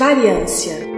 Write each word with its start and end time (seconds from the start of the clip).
Variância 0.00 0.89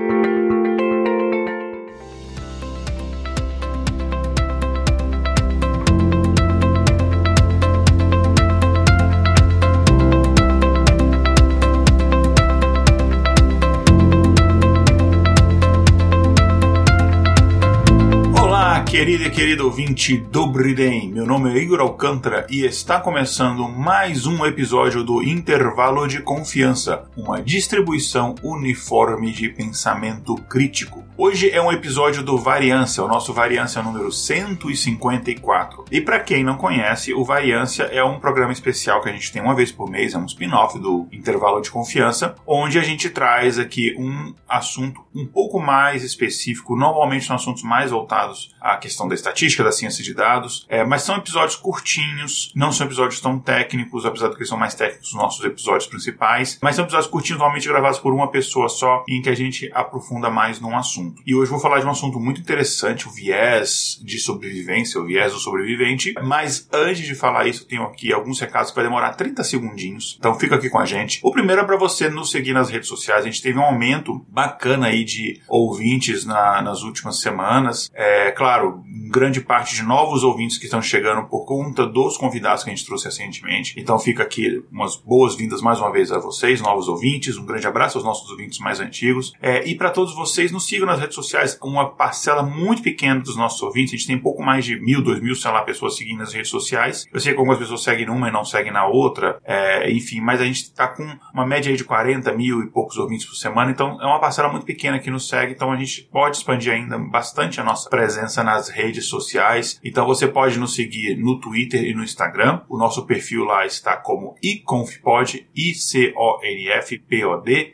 querida 19.02 19.24
e 19.24 19.30
querido 19.30 19.64
ouvinte 19.64 20.16
Dobridem, 20.16 21.10
meu 21.10 21.26
nome 21.26 21.52
é 21.52 21.60
Igor 21.60 21.80
Alcântara 21.80 22.46
e 22.48 22.64
está 22.64 23.00
começando 23.00 23.68
mais 23.68 24.26
um 24.26 24.46
episódio 24.46 25.02
do 25.02 25.20
Intervalo 25.24 26.06
de 26.06 26.20
Confiança, 26.20 27.02
uma 27.16 27.42
distribuição 27.42 28.36
uniforme 28.44 29.32
de 29.32 29.48
pensamento 29.48 30.36
crítico. 30.48 31.01
Hoje 31.24 31.52
é 31.52 31.62
um 31.62 31.70
episódio 31.70 32.20
do 32.20 32.36
Variância, 32.36 33.00
o 33.00 33.06
nosso 33.06 33.32
Variância 33.32 33.80
número 33.80 34.10
154. 34.10 35.84
E 35.88 36.00
para 36.00 36.18
quem 36.18 36.42
não 36.42 36.56
conhece, 36.56 37.14
o 37.14 37.24
Variância 37.24 37.84
é 37.84 38.02
um 38.02 38.18
programa 38.18 38.52
especial 38.52 39.00
que 39.00 39.08
a 39.08 39.12
gente 39.12 39.30
tem 39.30 39.40
uma 39.40 39.54
vez 39.54 39.70
por 39.70 39.88
mês, 39.88 40.14
é 40.14 40.18
um 40.18 40.26
spin-off 40.26 40.80
do 40.80 41.06
Intervalo 41.12 41.60
de 41.60 41.70
Confiança, 41.70 42.34
onde 42.44 42.76
a 42.76 42.82
gente 42.82 43.08
traz 43.08 43.56
aqui 43.56 43.94
um 43.96 44.34
assunto 44.48 45.00
um 45.14 45.24
pouco 45.24 45.60
mais 45.60 46.02
específico, 46.02 46.74
normalmente 46.74 47.24
são 47.24 47.36
assuntos 47.36 47.62
mais 47.62 47.92
voltados 47.92 48.52
à 48.60 48.76
questão 48.76 49.06
da 49.06 49.14
estatística, 49.14 49.62
da 49.62 49.70
ciência 49.70 50.02
de 50.02 50.14
dados, 50.14 50.66
é, 50.68 50.84
mas 50.84 51.02
são 51.02 51.16
episódios 51.16 51.54
curtinhos, 51.54 52.52
não 52.56 52.72
são 52.72 52.84
episódios 52.84 53.20
tão 53.20 53.38
técnicos, 53.38 54.04
apesar 54.04 54.28
de 54.28 54.36
que 54.36 54.44
são 54.44 54.58
mais 54.58 54.74
técnicos 54.74 55.10
os 55.10 55.14
nossos 55.14 55.44
episódios 55.44 55.86
principais, 55.86 56.58
mas 56.60 56.74
são 56.74 56.84
episódios 56.84 57.08
curtinhos, 57.08 57.38
normalmente 57.38 57.68
gravados 57.68 58.00
por 58.00 58.12
uma 58.12 58.28
pessoa 58.28 58.68
só, 58.68 59.04
em 59.08 59.22
que 59.22 59.28
a 59.28 59.36
gente 59.36 59.70
aprofunda 59.72 60.28
mais 60.28 60.58
num 60.58 60.76
assunto. 60.76 61.11
E 61.26 61.34
hoje 61.34 61.50
vou 61.50 61.60
falar 61.60 61.80
de 61.80 61.86
um 61.86 61.90
assunto 61.90 62.18
muito 62.18 62.40
interessante, 62.40 63.08
o 63.08 63.10
viés 63.10 64.00
de 64.02 64.18
sobrevivência, 64.18 65.00
o 65.00 65.04
viés 65.04 65.32
do 65.32 65.38
sobrevivente, 65.38 66.14
mas 66.22 66.68
antes 66.72 67.06
de 67.06 67.14
falar 67.14 67.46
isso, 67.46 67.66
tenho 67.66 67.82
aqui 67.82 68.12
alguns 68.12 68.40
recados 68.40 68.70
que 68.70 68.76
vai 68.76 68.84
demorar 68.84 69.14
30 69.14 69.44
segundinhos, 69.44 70.16
então 70.18 70.34
fica 70.38 70.56
aqui 70.56 70.68
com 70.68 70.78
a 70.78 70.86
gente. 70.86 71.20
O 71.22 71.32
primeiro 71.32 71.62
é 71.62 71.64
para 71.64 71.76
você 71.76 72.08
nos 72.08 72.30
seguir 72.30 72.52
nas 72.52 72.70
redes 72.70 72.88
sociais, 72.88 73.22
a 73.22 73.26
gente 73.26 73.42
teve 73.42 73.58
um 73.58 73.62
aumento 73.62 74.24
bacana 74.28 74.88
aí 74.88 75.04
de 75.04 75.40
ouvintes 75.48 76.24
na, 76.24 76.62
nas 76.62 76.82
últimas 76.82 77.20
semanas, 77.20 77.90
é 77.94 78.30
claro, 78.30 78.82
grande 79.12 79.40
parte 79.40 79.76
de 79.76 79.82
novos 79.82 80.24
ouvintes 80.24 80.56
que 80.56 80.64
estão 80.64 80.80
chegando 80.80 81.28
por 81.28 81.44
conta 81.44 81.86
dos 81.86 82.16
convidados 82.16 82.64
que 82.64 82.70
a 82.70 82.74
gente 82.74 82.86
trouxe 82.86 83.04
recentemente. 83.04 83.74
Então 83.78 83.98
fica 83.98 84.22
aqui 84.22 84.64
umas 84.72 84.96
boas-vindas 84.96 85.60
mais 85.60 85.78
uma 85.78 85.92
vez 85.92 86.10
a 86.10 86.18
vocês, 86.18 86.60
novos 86.60 86.88
ouvintes. 86.88 87.36
Um 87.36 87.44
grande 87.44 87.66
abraço 87.66 87.98
aos 87.98 88.04
nossos 88.04 88.30
ouvintes 88.30 88.58
mais 88.58 88.80
antigos. 88.80 89.32
É, 89.40 89.68
e 89.68 89.74
para 89.74 89.90
todos 89.90 90.14
vocês, 90.14 90.50
nos 90.50 90.66
sigam 90.66 90.86
nas 90.92 91.00
redes 91.00 91.14
sociais. 91.14 91.58
Uma 91.62 91.90
parcela 91.90 92.42
muito 92.42 92.82
pequena 92.82 93.20
dos 93.20 93.36
nossos 93.36 93.62
ouvintes. 93.62 93.94
A 93.94 93.96
gente 93.96 94.06
tem 94.06 94.18
pouco 94.18 94.42
mais 94.42 94.64
de 94.64 94.78
mil, 94.80 95.02
dois 95.02 95.20
mil, 95.20 95.34
sei 95.34 95.50
lá, 95.50 95.62
pessoas 95.62 95.96
seguindo 95.96 96.18
nas 96.18 96.32
redes 96.32 96.50
sociais. 96.50 97.06
Eu 97.12 97.18
sei 97.20 97.32
que 97.32 97.38
algumas 97.38 97.58
pessoas 97.58 97.82
seguem 97.82 98.06
numa 98.06 98.28
e 98.28 98.32
não 98.32 98.44
seguem 98.44 98.72
na 98.72 98.86
outra. 98.86 99.40
É, 99.44 99.90
enfim, 99.90 100.20
mas 100.20 100.40
a 100.40 100.44
gente 100.44 100.62
está 100.62 100.86
com 100.88 101.04
uma 101.32 101.46
média 101.46 101.70
aí 101.70 101.76
de 101.76 101.84
40 101.84 102.32
mil 102.34 102.62
e 102.62 102.70
poucos 102.70 102.96
ouvintes 102.96 103.26
por 103.26 103.34
semana. 103.34 103.70
Então 103.70 104.00
é 104.00 104.06
uma 104.06 104.20
parcela 104.20 104.48
muito 104.48 104.66
pequena 104.66 104.98
que 104.98 105.10
nos 105.10 105.28
segue. 105.28 105.52
Então 105.52 105.72
a 105.72 105.76
gente 105.76 106.08
pode 106.12 106.36
expandir 106.36 106.72
ainda 106.72 106.98
bastante 106.98 107.60
a 107.60 107.64
nossa 107.64 107.88
presença 107.88 108.42
nas 108.44 108.68
redes 108.68 109.06
sociais. 109.06 109.80
Então 109.82 110.06
você 110.06 110.28
pode 110.28 110.58
nos 110.58 110.74
seguir 110.74 111.16
no 111.16 111.40
Twitter 111.40 111.82
e 111.84 111.94
no 111.94 112.02
Instagram. 112.02 112.60
O 112.68 112.76
nosso 112.76 113.06
perfil 113.06 113.44
lá 113.44 113.64
está 113.64 113.96
como 113.96 114.34
iconfpod, 114.42 115.46
I-C-O-N-F-P-O-D, 115.54 116.96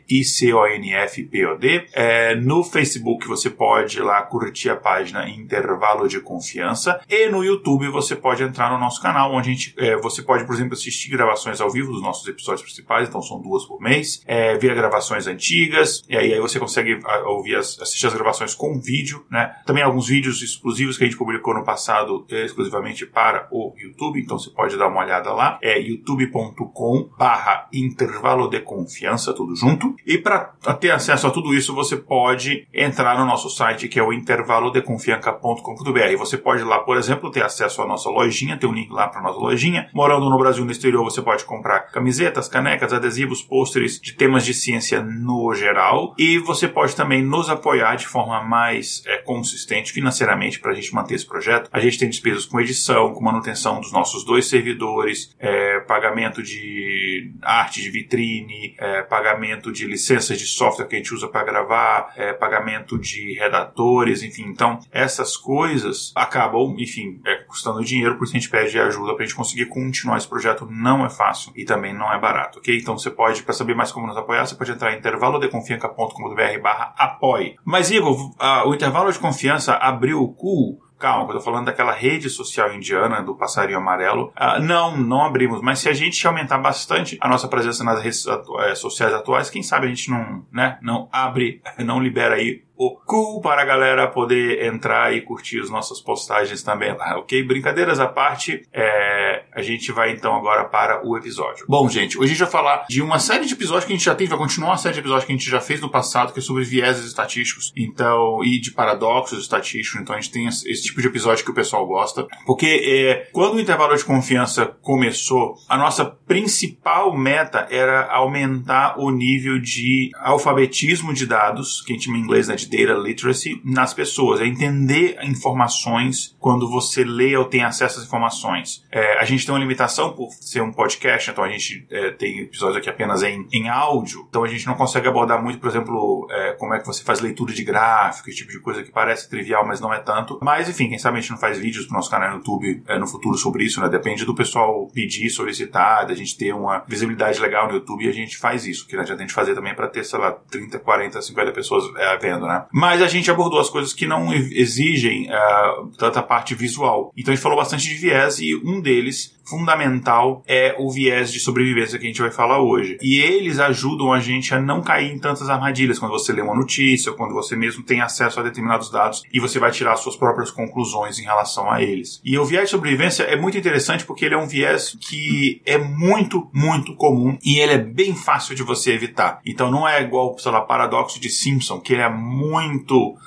I-C-O-N-F-P-O-D. 0.08 1.86
É, 1.92 2.34
no 2.36 2.62
Facebook 2.62 3.07
você 3.26 3.48
pode 3.48 4.00
lá 4.00 4.20
curtir 4.22 4.70
a 4.70 4.76
página 4.76 5.28
Intervalo 5.28 6.08
de 6.08 6.20
Confiança. 6.20 7.00
E 7.08 7.28
no 7.28 7.44
YouTube 7.44 7.88
você 7.88 8.16
pode 8.16 8.42
entrar 8.42 8.70
no 8.70 8.78
nosso 8.78 9.00
canal, 9.00 9.32
onde 9.32 9.48
a 9.48 9.52
gente, 9.52 9.74
é, 9.78 9.96
você 9.96 10.22
pode, 10.22 10.44
por 10.44 10.54
exemplo, 10.54 10.74
assistir 10.74 11.10
gravações 11.10 11.60
ao 11.60 11.70
vivo 11.70 11.92
dos 11.92 12.02
nossos 12.02 12.26
episódios 12.26 12.62
principais, 12.62 13.08
então 13.08 13.22
são 13.22 13.40
duas 13.40 13.64
por 13.64 13.80
mês, 13.80 14.22
é, 14.26 14.56
ver 14.56 14.74
gravações 14.74 15.26
antigas, 15.26 16.02
e 16.08 16.16
aí, 16.16 16.32
aí 16.34 16.40
você 16.40 16.58
consegue 16.58 17.00
ouvir 17.26 17.56
as, 17.56 17.80
assistir 17.80 18.06
as 18.06 18.14
gravações 18.14 18.54
com 18.54 18.80
vídeo, 18.80 19.24
né? 19.30 19.54
Também 19.64 19.82
alguns 19.82 20.08
vídeos 20.08 20.42
exclusivos 20.42 20.96
que 20.96 21.04
a 21.04 21.06
gente 21.06 21.18
publicou 21.18 21.54
no 21.54 21.64
passado 21.64 22.26
é, 22.30 22.44
exclusivamente 22.44 23.06
para 23.06 23.48
o 23.50 23.74
YouTube, 23.76 24.20
então 24.20 24.38
você 24.38 24.50
pode 24.50 24.76
dar 24.76 24.88
uma 24.88 25.00
olhada 25.00 25.32
lá. 25.32 25.58
É 25.62 25.78
youtube.com 25.78 27.10
barra 27.18 27.68
intervalo 27.72 28.48
de 28.48 28.60
confiança, 28.60 29.32
tudo 29.32 29.54
junto. 29.54 29.94
E 30.06 30.18
para 30.18 30.52
ter 30.80 30.90
acesso 30.90 31.26
a 31.26 31.30
tudo 31.30 31.54
isso, 31.54 31.74
você 31.74 31.96
pode 31.96 32.66
entrar 32.72 32.97
no 33.02 33.24
nosso 33.24 33.48
site, 33.48 33.88
que 33.88 33.98
é 33.98 34.02
o 34.02 34.12
intervalodeconfianca.com.br. 34.12 36.16
Você 36.18 36.36
pode 36.36 36.64
lá, 36.64 36.80
por 36.80 36.96
exemplo, 36.96 37.30
ter 37.30 37.44
acesso 37.44 37.82
à 37.82 37.86
nossa 37.86 38.10
lojinha, 38.10 38.56
tem 38.56 38.68
um 38.68 38.72
link 38.72 38.90
lá 38.90 39.08
para 39.08 39.22
nossa 39.22 39.38
lojinha. 39.38 39.88
Morando 39.92 40.28
no 40.28 40.38
Brasil 40.38 40.64
no 40.64 40.70
exterior, 40.70 41.04
você 41.04 41.22
pode 41.22 41.44
comprar 41.44 41.90
camisetas, 41.90 42.48
canecas, 42.48 42.92
adesivos, 42.92 43.42
pôsteres 43.42 44.00
de 44.00 44.14
temas 44.14 44.44
de 44.44 44.54
ciência 44.54 45.02
no 45.02 45.54
geral. 45.54 46.14
E 46.18 46.38
você 46.38 46.66
pode 46.66 46.96
também 46.96 47.22
nos 47.22 47.48
apoiar 47.48 47.96
de 47.96 48.06
forma 48.06 48.42
mais 48.42 49.02
é, 49.06 49.18
consistente 49.18 49.92
financeiramente 49.92 50.60
para 50.60 50.72
a 50.72 50.74
gente 50.74 50.94
manter 50.94 51.14
esse 51.14 51.26
projeto. 51.26 51.68
A 51.72 51.80
gente 51.80 51.98
tem 51.98 52.08
despesas 52.08 52.44
com 52.44 52.60
edição, 52.60 53.12
com 53.12 53.22
manutenção 53.22 53.80
dos 53.80 53.92
nossos 53.92 54.24
dois 54.24 54.46
servidores, 54.46 55.34
é, 55.38 55.77
pagamento 55.88 56.42
de 56.42 57.32
arte 57.42 57.80
de 57.80 57.90
vitrine, 57.90 58.76
é, 58.78 59.02
pagamento 59.02 59.72
de 59.72 59.86
licenças 59.86 60.38
de 60.38 60.46
software 60.46 60.86
que 60.86 60.94
a 60.94 60.98
gente 60.98 61.14
usa 61.14 61.26
para 61.26 61.42
gravar, 61.42 62.12
é, 62.14 62.32
pagamento 62.34 62.98
de 62.98 63.32
redatores, 63.38 64.22
enfim. 64.22 64.44
Então, 64.44 64.78
essas 64.92 65.36
coisas 65.36 66.12
acabam, 66.14 66.76
enfim, 66.78 67.20
é, 67.26 67.36
custando 67.44 67.82
dinheiro, 67.82 68.16
por 68.16 68.24
isso 68.24 68.36
a 68.36 68.38
gente 68.38 68.50
pede 68.50 68.78
ajuda 68.78 69.14
para 69.14 69.24
a 69.24 69.26
gente 69.26 69.36
conseguir 69.36 69.66
continuar 69.66 70.18
esse 70.18 70.28
projeto. 70.28 70.68
Não 70.70 71.04
é 71.04 71.08
fácil 71.10 71.50
e 71.56 71.64
também 71.64 71.94
não 71.94 72.12
é 72.12 72.20
barato, 72.20 72.58
ok? 72.58 72.78
Então, 72.78 72.96
você 72.96 73.10
pode, 73.10 73.42
para 73.42 73.54
saber 73.54 73.74
mais 73.74 73.90
como 73.90 74.06
nos 74.06 74.16
apoiar, 74.16 74.46
você 74.46 74.54
pode 74.54 74.70
entrar 74.70 74.92
em 74.92 74.98
intervalodeconfianca.com.br 74.98 76.62
barra 76.62 76.94
apoie. 76.98 77.56
Mas, 77.64 77.90
Igor, 77.90 78.34
a, 78.38 78.68
o 78.68 78.74
intervalo 78.74 79.10
de 79.10 79.18
confiança 79.18 79.74
abriu 79.74 80.22
o 80.22 80.28
cu 80.28 80.87
Calma, 80.98 81.32
eu 81.32 81.40
falando 81.40 81.66
daquela 81.66 81.92
rede 81.92 82.28
social 82.28 82.74
indiana 82.74 83.22
do 83.22 83.34
passarinho 83.34 83.78
amarelo. 83.78 84.32
Uh, 84.36 84.60
não, 84.60 84.96
não 84.96 85.24
abrimos. 85.24 85.62
Mas 85.62 85.78
se 85.78 85.88
a 85.88 85.92
gente 85.92 86.26
aumentar 86.26 86.58
bastante 86.58 87.16
a 87.20 87.28
nossa 87.28 87.46
presença 87.46 87.84
nas 87.84 88.02
redes 88.02 88.26
atu 88.26 88.60
eh, 88.60 88.74
sociais 88.74 89.14
atuais, 89.14 89.48
quem 89.48 89.62
sabe 89.62 89.86
a 89.86 89.88
gente 89.88 90.10
não, 90.10 90.44
né, 90.52 90.78
não 90.82 91.08
abre, 91.12 91.62
não 91.78 92.00
libera 92.00 92.34
aí 92.34 92.64
o 92.78 92.96
cool 93.04 93.40
para 93.40 93.62
a 93.62 93.64
galera 93.64 94.06
poder 94.06 94.64
entrar 94.64 95.12
e 95.12 95.20
curtir 95.20 95.58
as 95.60 95.68
nossas 95.68 96.00
postagens 96.00 96.62
também 96.62 96.96
lá, 96.96 97.18
ok? 97.18 97.42
Brincadeiras 97.42 97.98
à 97.98 98.06
parte, 98.06 98.62
é, 98.72 99.44
a 99.52 99.60
gente 99.60 99.90
vai 99.90 100.12
então 100.12 100.36
agora 100.36 100.64
para 100.64 101.04
o 101.04 101.16
episódio. 101.16 101.66
Bom, 101.68 101.88
gente, 101.88 102.16
hoje 102.16 102.26
a 102.26 102.28
gente 102.28 102.38
vai 102.38 102.50
falar 102.50 102.86
de 102.88 103.02
uma 103.02 103.18
série 103.18 103.46
de 103.46 103.54
episódios 103.54 103.84
que 103.84 103.92
a 103.92 103.96
gente 103.96 104.04
já 104.04 104.14
tem, 104.14 104.28
vai 104.28 104.38
continuar 104.38 104.74
a 104.74 104.76
série 104.76 104.94
de 104.94 105.00
episódios 105.00 105.24
que 105.24 105.32
a 105.32 105.36
gente 105.36 105.50
já 105.50 105.60
fez 105.60 105.80
no 105.80 105.90
passado, 105.90 106.32
que 106.32 106.38
é 106.38 106.42
sobre 106.42 106.62
vieses 106.62 107.04
estatísticos, 107.04 107.72
então, 107.76 108.44
e 108.44 108.60
de 108.60 108.70
paradoxos 108.70 109.40
estatísticos, 109.40 110.00
então 110.00 110.14
a 110.14 110.20
gente 110.20 110.30
tem 110.30 110.46
esse 110.46 110.82
tipo 110.84 111.00
de 111.00 111.08
episódio 111.08 111.44
que 111.44 111.50
o 111.50 111.54
pessoal 111.54 111.84
gosta, 111.84 112.28
porque 112.46 112.66
é, 112.66 113.28
quando 113.32 113.54
o 113.56 113.60
intervalo 113.60 113.96
de 113.96 114.04
confiança 114.04 114.66
começou, 114.66 115.56
a 115.68 115.76
nossa 115.76 116.04
principal 116.04 117.16
meta 117.16 117.66
era 117.70 118.06
aumentar 118.06 119.00
o 119.00 119.10
nível 119.10 119.58
de 119.58 120.10
alfabetismo 120.20 121.12
de 121.12 121.26
dados, 121.26 121.82
que 121.82 121.92
a 121.92 121.96
gente 121.96 122.08
em 122.08 122.20
inglês 122.20 122.46
né, 122.46 122.54
de 122.54 122.67
data 122.68 122.94
literacy 122.94 123.60
nas 123.64 123.94
pessoas, 123.94 124.40
é 124.40 124.46
entender 124.46 125.18
informações 125.22 126.36
quando 126.38 126.68
você 126.68 127.04
lê 127.04 127.36
ou 127.36 127.44
tem 127.44 127.64
acesso 127.64 127.98
às 127.98 128.06
informações. 128.06 128.84
É, 128.90 129.18
a 129.18 129.24
gente 129.24 129.44
tem 129.44 129.54
uma 129.54 129.60
limitação 129.60 130.12
por 130.12 130.30
ser 130.32 130.62
um 130.62 130.72
podcast, 130.72 131.30
então 131.30 131.44
a 131.44 131.48
gente 131.48 131.86
é, 131.90 132.10
tem 132.10 132.40
episódios 132.40 132.78
aqui 132.78 132.88
apenas 132.88 133.22
em, 133.22 133.46
em 133.52 133.68
áudio, 133.68 134.26
então 134.28 134.44
a 134.44 134.48
gente 134.48 134.66
não 134.66 134.74
consegue 134.74 135.08
abordar 135.08 135.42
muito, 135.42 135.58
por 135.58 135.68
exemplo, 135.68 136.26
é, 136.30 136.52
como 136.52 136.74
é 136.74 136.78
que 136.78 136.86
você 136.86 137.02
faz 137.02 137.20
leitura 137.20 137.52
de 137.52 137.64
gráfico, 137.64 138.28
esse 138.28 138.38
tipo 138.38 138.50
de 138.50 138.60
coisa 138.60 138.82
que 138.82 138.90
parece 138.90 139.28
trivial, 139.28 139.66
mas 139.66 139.80
não 139.80 139.92
é 139.92 139.98
tanto. 139.98 140.38
Mas 140.42 140.68
enfim, 140.68 140.88
quem 140.88 140.98
sabe 140.98 141.18
a 141.18 141.20
gente 141.20 141.30
não 141.30 141.38
faz 141.38 141.58
vídeos 141.58 141.86
pro 141.86 141.94
nosso 141.94 142.10
canal 142.10 142.30
no 142.30 142.36
YouTube 142.36 142.82
é, 142.86 142.98
no 142.98 143.06
futuro 143.06 143.36
sobre 143.36 143.64
isso, 143.64 143.80
né? 143.80 143.88
Depende 143.88 144.24
do 144.24 144.34
pessoal 144.34 144.86
pedir, 144.92 145.30
solicitar, 145.30 146.06
da 146.06 146.14
gente 146.14 146.36
ter 146.36 146.52
uma 146.52 146.84
visibilidade 146.86 147.40
legal 147.40 147.66
no 147.68 147.74
YouTube 147.74 148.04
e 148.04 148.08
a 148.08 148.12
gente 148.12 148.36
faz 148.36 148.66
isso, 148.66 148.86
que 148.86 148.96
a 148.96 149.04
gente 149.04 149.32
fazer 149.32 149.54
também 149.54 149.74
para 149.74 149.88
ter, 149.88 150.04
sei 150.04 150.18
lá, 150.18 150.32
30, 150.32 150.78
40, 150.78 151.22
50 151.22 151.52
pessoas 151.52 151.84
é, 151.96 152.16
vendo, 152.16 152.46
né? 152.46 152.57
Né? 152.58 152.66
Mas 152.72 153.02
a 153.02 153.08
gente 153.08 153.30
abordou 153.30 153.60
as 153.60 153.70
coisas 153.70 153.92
que 153.92 154.06
não 154.06 154.32
exigem 154.32 155.28
uh, 155.28 155.86
tanta 155.98 156.22
parte 156.22 156.54
visual. 156.54 157.12
Então 157.16 157.32
a 157.32 157.34
gente 157.34 157.42
falou 157.42 157.58
bastante 157.58 157.88
de 157.88 157.94
viés 157.94 158.38
e 158.38 158.54
um 158.64 158.80
deles 158.80 159.38
fundamental 159.48 160.42
é 160.46 160.76
o 160.78 160.90
viés 160.90 161.32
de 161.32 161.40
sobrevivência 161.40 161.98
que 161.98 162.04
a 162.04 162.08
gente 162.08 162.20
vai 162.20 162.30
falar 162.30 162.60
hoje. 162.60 162.98
E 163.00 163.18
eles 163.18 163.58
ajudam 163.58 164.12
a 164.12 164.20
gente 164.20 164.54
a 164.54 164.60
não 164.60 164.82
cair 164.82 165.10
em 165.10 165.18
tantas 165.18 165.48
armadilhas 165.48 165.98
quando 165.98 166.12
você 166.12 166.32
lê 166.32 166.42
uma 166.42 166.54
notícia, 166.54 167.12
quando 167.12 167.32
você 167.32 167.56
mesmo 167.56 167.82
tem 167.82 168.00
acesso 168.00 168.38
a 168.38 168.42
determinados 168.42 168.90
dados 168.90 169.22
e 169.32 169.40
você 169.40 169.58
vai 169.58 169.70
tirar 169.70 169.96
suas 169.96 170.16
próprias 170.16 170.50
conclusões 170.50 171.18
em 171.18 171.24
relação 171.24 171.70
a 171.70 171.82
eles. 171.82 172.20
E 172.24 172.38
o 172.38 172.44
viés 172.44 172.64
de 172.64 172.70
sobrevivência 172.70 173.22
é 173.22 173.36
muito 173.36 173.56
interessante 173.56 174.04
porque 174.04 174.24
ele 174.24 174.34
é 174.34 174.38
um 174.38 174.46
viés 174.46 174.96
que 175.00 175.62
é 175.64 175.78
muito, 175.78 176.50
muito 176.52 176.94
comum 176.94 177.38
e 177.42 177.58
ele 177.58 177.72
é 177.72 177.78
bem 177.78 178.14
fácil 178.14 178.54
de 178.54 178.62
você 178.62 178.92
evitar. 178.92 179.40
Então 179.46 179.70
não 179.70 179.88
é 179.88 180.02
igual, 180.02 180.36
sei 180.38 180.52
lá, 180.52 180.60
paradoxo 180.60 181.18
de 181.18 181.30
Simpson, 181.30 181.80
que 181.80 181.94
ele 181.94 182.02
é 182.02 182.10
muito 182.10 182.47